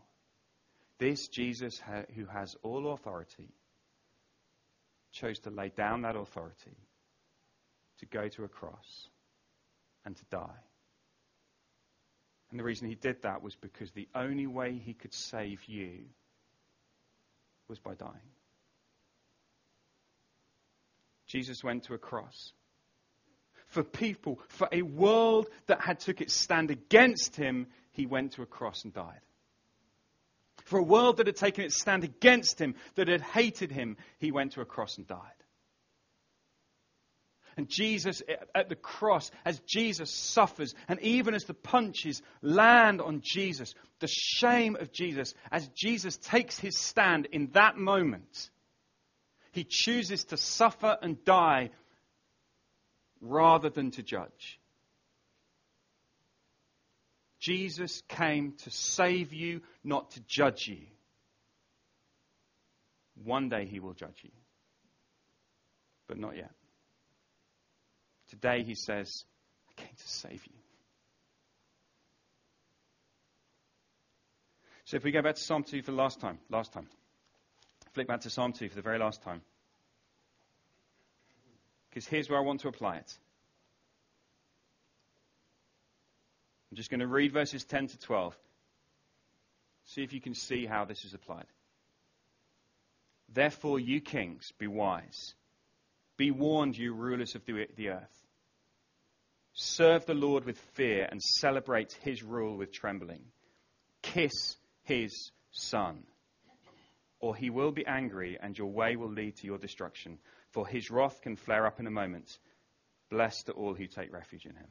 This 0.98 1.26
Jesus, 1.26 1.80
who 2.14 2.26
has 2.26 2.54
all 2.62 2.92
authority, 2.92 3.48
chose 5.12 5.40
to 5.40 5.50
lay 5.50 5.72
down 5.76 6.02
that 6.02 6.14
authority, 6.14 6.76
to 7.98 8.06
go 8.06 8.28
to 8.28 8.44
a 8.44 8.48
cross, 8.48 9.08
and 10.04 10.16
to 10.16 10.24
die. 10.30 10.69
And 12.50 12.58
the 12.58 12.64
reason 12.64 12.88
he 12.88 12.94
did 12.94 13.22
that 13.22 13.42
was 13.42 13.54
because 13.54 13.90
the 13.92 14.08
only 14.14 14.46
way 14.46 14.72
he 14.72 14.94
could 14.94 15.14
save 15.14 15.64
you 15.66 16.00
was 17.68 17.78
by 17.78 17.94
dying. 17.94 18.12
Jesus 21.26 21.62
went 21.62 21.84
to 21.84 21.94
a 21.94 21.98
cross 21.98 22.52
for 23.70 23.84
people, 23.84 24.40
for 24.48 24.68
a 24.72 24.82
world 24.82 25.48
that 25.66 25.80
had 25.80 26.00
took 26.00 26.20
its 26.20 26.34
stand 26.34 26.70
against 26.70 27.36
him, 27.36 27.68
he 27.92 28.04
went 28.04 28.32
to 28.32 28.42
a 28.42 28.46
cross 28.46 28.84
and 28.84 28.92
died. 28.92 29.20
For 30.64 30.78
a 30.78 30.82
world 30.82 31.16
that 31.16 31.26
had 31.26 31.36
taken 31.36 31.64
its 31.64 31.80
stand 31.80 32.04
against 32.04 32.60
him, 32.60 32.74
that 32.96 33.08
had 33.08 33.22
hated 33.22 33.70
him, 33.70 33.96
he 34.18 34.32
went 34.32 34.52
to 34.52 34.60
a 34.60 34.64
cross 34.64 34.98
and 34.98 35.06
died. 35.06 35.39
And 37.56 37.68
Jesus 37.68 38.22
at 38.54 38.68
the 38.68 38.76
cross, 38.76 39.30
as 39.44 39.60
Jesus 39.60 40.10
suffers, 40.10 40.74
and 40.88 41.00
even 41.00 41.34
as 41.34 41.44
the 41.44 41.54
punches 41.54 42.22
land 42.42 43.00
on 43.00 43.20
Jesus, 43.22 43.74
the 43.98 44.08
shame 44.08 44.76
of 44.76 44.92
Jesus, 44.92 45.34
as 45.50 45.68
Jesus 45.68 46.16
takes 46.16 46.58
his 46.58 46.78
stand 46.78 47.26
in 47.32 47.50
that 47.52 47.76
moment, 47.76 48.50
he 49.52 49.64
chooses 49.68 50.24
to 50.24 50.36
suffer 50.36 50.96
and 51.02 51.22
die 51.24 51.70
rather 53.20 53.68
than 53.68 53.90
to 53.92 54.02
judge. 54.02 54.60
Jesus 57.40 58.02
came 58.08 58.52
to 58.64 58.70
save 58.70 59.32
you, 59.32 59.62
not 59.82 60.10
to 60.12 60.20
judge 60.26 60.66
you. 60.68 60.86
One 63.24 63.48
day 63.48 63.66
he 63.66 63.80
will 63.80 63.94
judge 63.94 64.20
you, 64.22 64.30
but 66.06 66.18
not 66.18 66.36
yet. 66.36 66.52
Today 68.30 68.62
he 68.62 68.74
says, 68.74 69.24
I 69.68 69.80
came 69.80 69.94
to 69.94 70.08
save 70.08 70.46
you. 70.46 70.52
So 74.84 74.96
if 74.96 75.04
we 75.04 75.12
go 75.12 75.22
back 75.22 75.36
to 75.36 75.42
Psalm 75.42 75.62
2 75.62 75.82
for 75.82 75.90
the 75.90 75.96
last 75.96 76.20
time, 76.20 76.38
last 76.48 76.72
time, 76.72 76.88
flick 77.92 78.08
back 78.08 78.20
to 78.22 78.30
Psalm 78.30 78.52
2 78.52 78.68
for 78.68 78.74
the 78.74 78.82
very 78.82 78.98
last 78.98 79.22
time 79.22 79.42
because 81.90 82.06
here's 82.06 82.30
where 82.30 82.38
I 82.38 82.42
want 82.42 82.60
to 82.60 82.68
apply 82.68 82.96
it. 82.96 83.18
I'm 86.70 86.76
just 86.76 86.88
going 86.88 87.00
to 87.00 87.06
read 87.06 87.32
verses 87.32 87.64
10 87.64 87.88
to 87.88 87.98
12. 87.98 88.36
See 89.86 90.04
if 90.04 90.12
you 90.12 90.20
can 90.20 90.34
see 90.34 90.66
how 90.66 90.84
this 90.84 91.04
is 91.04 91.14
applied. 91.14 91.46
Therefore, 93.32 93.80
you 93.80 94.00
kings, 94.00 94.52
be 94.58 94.68
wise. 94.68 95.34
Be 96.16 96.30
warned, 96.30 96.78
you 96.78 96.94
rulers 96.94 97.34
of 97.34 97.44
the, 97.44 97.66
the 97.76 97.90
earth. 97.90 98.19
Serve 99.62 100.06
the 100.06 100.14
Lord 100.14 100.44
with 100.44 100.58
fear 100.74 101.06
and 101.10 101.20
celebrate 101.20 101.92
his 102.02 102.22
rule 102.22 102.56
with 102.56 102.72
trembling. 102.72 103.22
Kiss 104.02 104.56
his 104.84 105.32
son, 105.50 106.04
or 107.20 107.36
he 107.36 107.50
will 107.50 107.70
be 107.70 107.86
angry 107.86 108.38
and 108.40 108.56
your 108.56 108.72
way 108.72 108.96
will 108.96 109.10
lead 109.10 109.36
to 109.36 109.46
your 109.46 109.58
destruction 109.58 110.18
for 110.50 110.66
his 110.66 110.90
wrath 110.90 111.20
can 111.22 111.36
flare 111.36 111.66
up 111.66 111.80
in 111.80 111.86
a 111.86 111.90
moment. 111.90 112.38
Blessed 113.10 113.50
are 113.50 113.52
all 113.52 113.74
who 113.74 113.86
take 113.86 114.12
refuge 114.12 114.46
in 114.46 114.54
him. 114.54 114.68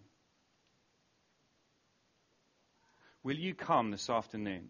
Will 3.23 3.37
you 3.37 3.53
come 3.53 3.91
this 3.91 4.09
afternoon 4.09 4.69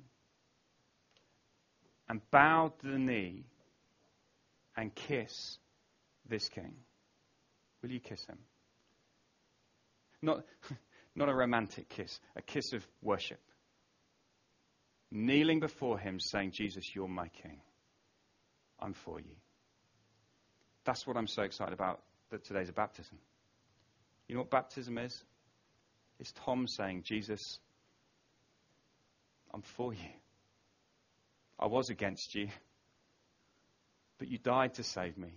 and 2.07 2.21
bow 2.31 2.73
to 2.79 2.87
the 2.87 2.97
knee 2.97 3.45
and 4.75 4.93
kiss 4.93 5.57
this 6.27 6.49
king? 6.49 6.75
Will 7.81 7.91
you 7.91 7.99
kiss 7.99 8.25
him? 8.25 8.39
Not, 10.21 10.45
not 11.15 11.29
a 11.29 11.33
romantic 11.33 11.89
kiss, 11.89 12.19
a 12.35 12.41
kiss 12.41 12.73
of 12.73 12.85
worship. 13.01 13.39
Kneeling 15.11 15.59
before 15.59 15.97
him, 15.97 16.19
saying, 16.19 16.51
Jesus, 16.51 16.95
you're 16.95 17.07
my 17.07 17.29
king. 17.29 17.61
I'm 18.79 18.93
for 18.93 19.19
you. 19.19 19.35
That's 20.85 21.05
what 21.05 21.17
I'm 21.17 21.27
so 21.27 21.43
excited 21.43 21.73
about 21.73 22.01
that 22.29 22.45
today's 22.45 22.69
a 22.69 22.73
baptism. 22.73 23.17
You 24.27 24.35
know 24.35 24.41
what 24.41 24.51
baptism 24.51 24.97
is? 24.97 25.23
It's 26.19 26.31
Tom 26.45 26.67
saying, 26.67 27.03
Jesus, 27.03 27.59
I'm 29.53 29.61
for 29.61 29.93
you. 29.93 30.09
I 31.57 31.65
was 31.65 31.89
against 31.89 32.35
you, 32.35 32.47
but 34.17 34.27
you 34.27 34.37
died 34.37 34.75
to 34.75 34.83
save 34.83 35.17
me. 35.17 35.33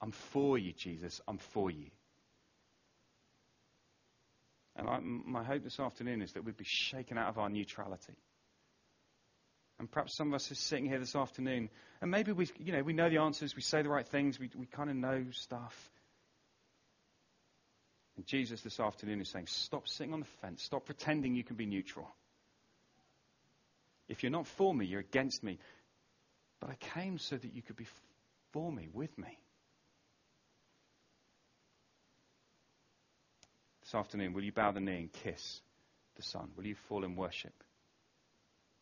I'm 0.00 0.12
for 0.12 0.58
you, 0.58 0.72
Jesus. 0.72 1.20
I'm 1.26 1.38
for 1.38 1.70
you. 1.70 1.86
And 4.78 4.88
I, 4.88 5.00
my 5.00 5.42
hope 5.42 5.64
this 5.64 5.80
afternoon 5.80 6.22
is 6.22 6.32
that 6.32 6.44
we'd 6.44 6.56
be 6.56 6.64
shaken 6.64 7.18
out 7.18 7.28
of 7.28 7.38
our 7.38 7.48
neutrality. 7.48 8.14
And 9.80 9.90
perhaps 9.90 10.14
some 10.16 10.28
of 10.28 10.34
us 10.34 10.50
are 10.50 10.56
sitting 10.56 10.86
here 10.86 10.98
this 10.98 11.16
afternoon, 11.16 11.68
and 12.00 12.10
maybe 12.10 12.32
we, 12.32 12.48
you 12.58 12.72
know, 12.72 12.82
we 12.82 12.92
know 12.92 13.10
the 13.10 13.18
answers, 13.18 13.54
we 13.54 13.62
say 13.62 13.82
the 13.82 13.88
right 13.88 14.06
things, 14.06 14.38
we, 14.38 14.50
we 14.56 14.66
kind 14.66 14.88
of 14.88 14.96
know 14.96 15.26
stuff. 15.32 15.90
And 18.16 18.26
Jesus 18.26 18.62
this 18.62 18.80
afternoon 18.80 19.20
is 19.20 19.28
saying, 19.28 19.46
stop 19.46 19.88
sitting 19.88 20.12
on 20.12 20.20
the 20.20 20.26
fence, 20.40 20.62
stop 20.62 20.86
pretending 20.86 21.34
you 21.34 21.44
can 21.44 21.56
be 21.56 21.66
neutral. 21.66 22.08
If 24.08 24.22
you're 24.22 24.32
not 24.32 24.46
for 24.46 24.74
me, 24.74 24.86
you're 24.86 25.00
against 25.00 25.42
me. 25.44 25.58
But 26.60 26.70
I 26.70 26.74
came 26.74 27.18
so 27.18 27.36
that 27.36 27.54
you 27.54 27.62
could 27.62 27.76
be 27.76 27.86
for 28.52 28.72
me, 28.72 28.88
with 28.92 29.16
me. 29.18 29.38
This 33.88 33.94
afternoon, 33.94 34.34
will 34.34 34.44
you 34.44 34.52
bow 34.52 34.70
the 34.70 34.80
knee 34.80 34.98
and 34.98 35.10
kiss 35.10 35.62
the 36.16 36.22
Son? 36.22 36.50
Will 36.58 36.66
you 36.66 36.74
fall 36.74 37.04
in 37.04 37.16
worship 37.16 37.54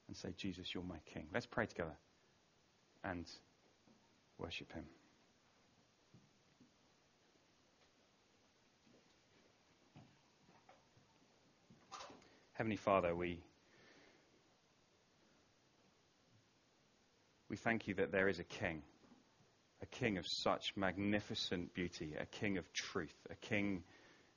and 0.08 0.16
say, 0.16 0.34
Jesus, 0.36 0.74
you're 0.74 0.82
my 0.82 0.98
King? 1.14 1.28
Let's 1.32 1.46
pray 1.46 1.66
together 1.66 1.96
and 3.04 3.24
worship 4.36 4.72
Him. 4.72 4.82
Heavenly 12.54 12.74
Father, 12.74 13.14
we, 13.14 13.38
we 17.48 17.56
thank 17.56 17.86
you 17.86 17.94
that 17.94 18.10
there 18.10 18.28
is 18.28 18.40
a 18.40 18.44
King, 18.44 18.82
a 19.80 19.86
King 19.86 20.18
of 20.18 20.26
such 20.26 20.72
magnificent 20.74 21.74
beauty, 21.74 22.14
a 22.18 22.26
King 22.26 22.58
of 22.58 22.72
truth, 22.72 23.14
a 23.30 23.36
King 23.36 23.84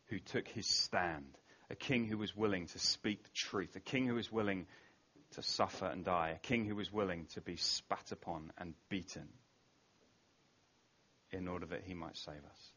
who 0.10 0.20
took 0.20 0.48
his 0.48 0.66
stand, 0.66 1.38
a 1.70 1.76
King 1.76 2.08
who 2.08 2.18
was 2.18 2.36
willing 2.36 2.68
to 2.68 2.80
speak 2.80 3.24
the 3.24 3.30
truth, 3.34 3.76
a 3.76 3.80
King 3.80 4.08
who 4.08 4.16
was 4.16 4.32
willing 4.32 4.66
to 5.32 5.44
suffer 5.44 5.86
and 5.86 6.04
die, 6.04 6.34
a 6.36 6.40
King 6.40 6.66
who 6.66 6.76
was 6.76 6.92
willing 6.92 7.28
to 7.34 7.42
be 7.42 7.56
spat 7.56 8.12
upon 8.12 8.52
and 8.58 8.74
beaten 8.90 9.30
in 11.32 11.48
order 11.48 11.68
that 11.68 11.84
he 11.84 11.94
might 11.94 12.18
save 12.18 12.44
us. 12.44 12.74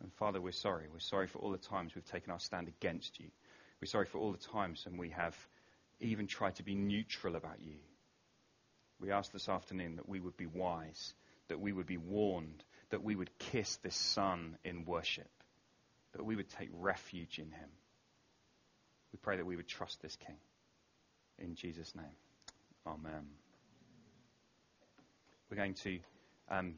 And 0.00 0.12
Father, 0.14 0.40
we're 0.40 0.52
sorry. 0.52 0.86
We're 0.92 1.00
sorry 1.00 1.26
for 1.26 1.38
all 1.38 1.50
the 1.50 1.58
times 1.58 1.94
we've 1.94 2.04
taken 2.04 2.32
our 2.32 2.40
stand 2.40 2.68
against 2.68 3.18
you. 3.20 3.28
We're 3.80 3.86
sorry 3.86 4.06
for 4.06 4.18
all 4.18 4.32
the 4.32 4.38
times 4.38 4.84
when 4.84 4.96
we 4.96 5.10
have 5.10 5.36
even 6.00 6.26
tried 6.26 6.56
to 6.56 6.62
be 6.62 6.74
neutral 6.74 7.36
about 7.36 7.60
you. 7.60 7.76
We 9.00 9.10
ask 9.10 9.32
this 9.32 9.48
afternoon 9.48 9.96
that 9.96 10.08
we 10.08 10.20
would 10.20 10.36
be 10.36 10.46
wise, 10.46 11.14
that 11.48 11.60
we 11.60 11.72
would 11.72 11.86
be 11.86 11.96
warned, 11.96 12.62
that 12.92 13.02
we 13.02 13.16
would 13.16 13.30
kiss 13.38 13.76
this 13.76 13.96
Son 13.96 14.58
in 14.64 14.84
worship, 14.84 15.30
that 16.12 16.22
we 16.22 16.36
would 16.36 16.50
take 16.50 16.68
refuge 16.74 17.38
in 17.38 17.46
him. 17.46 17.70
We 19.12 19.18
pray 19.20 19.38
that 19.38 19.46
we 19.46 19.56
would 19.56 19.66
trust 19.66 20.02
this 20.02 20.14
King. 20.16 20.36
In 21.38 21.54
Jesus' 21.54 21.94
name. 21.94 22.04
Amen. 22.86 23.24
We're 25.50 25.56
going 25.56 25.74
to 25.74 25.98
um, 26.50 26.74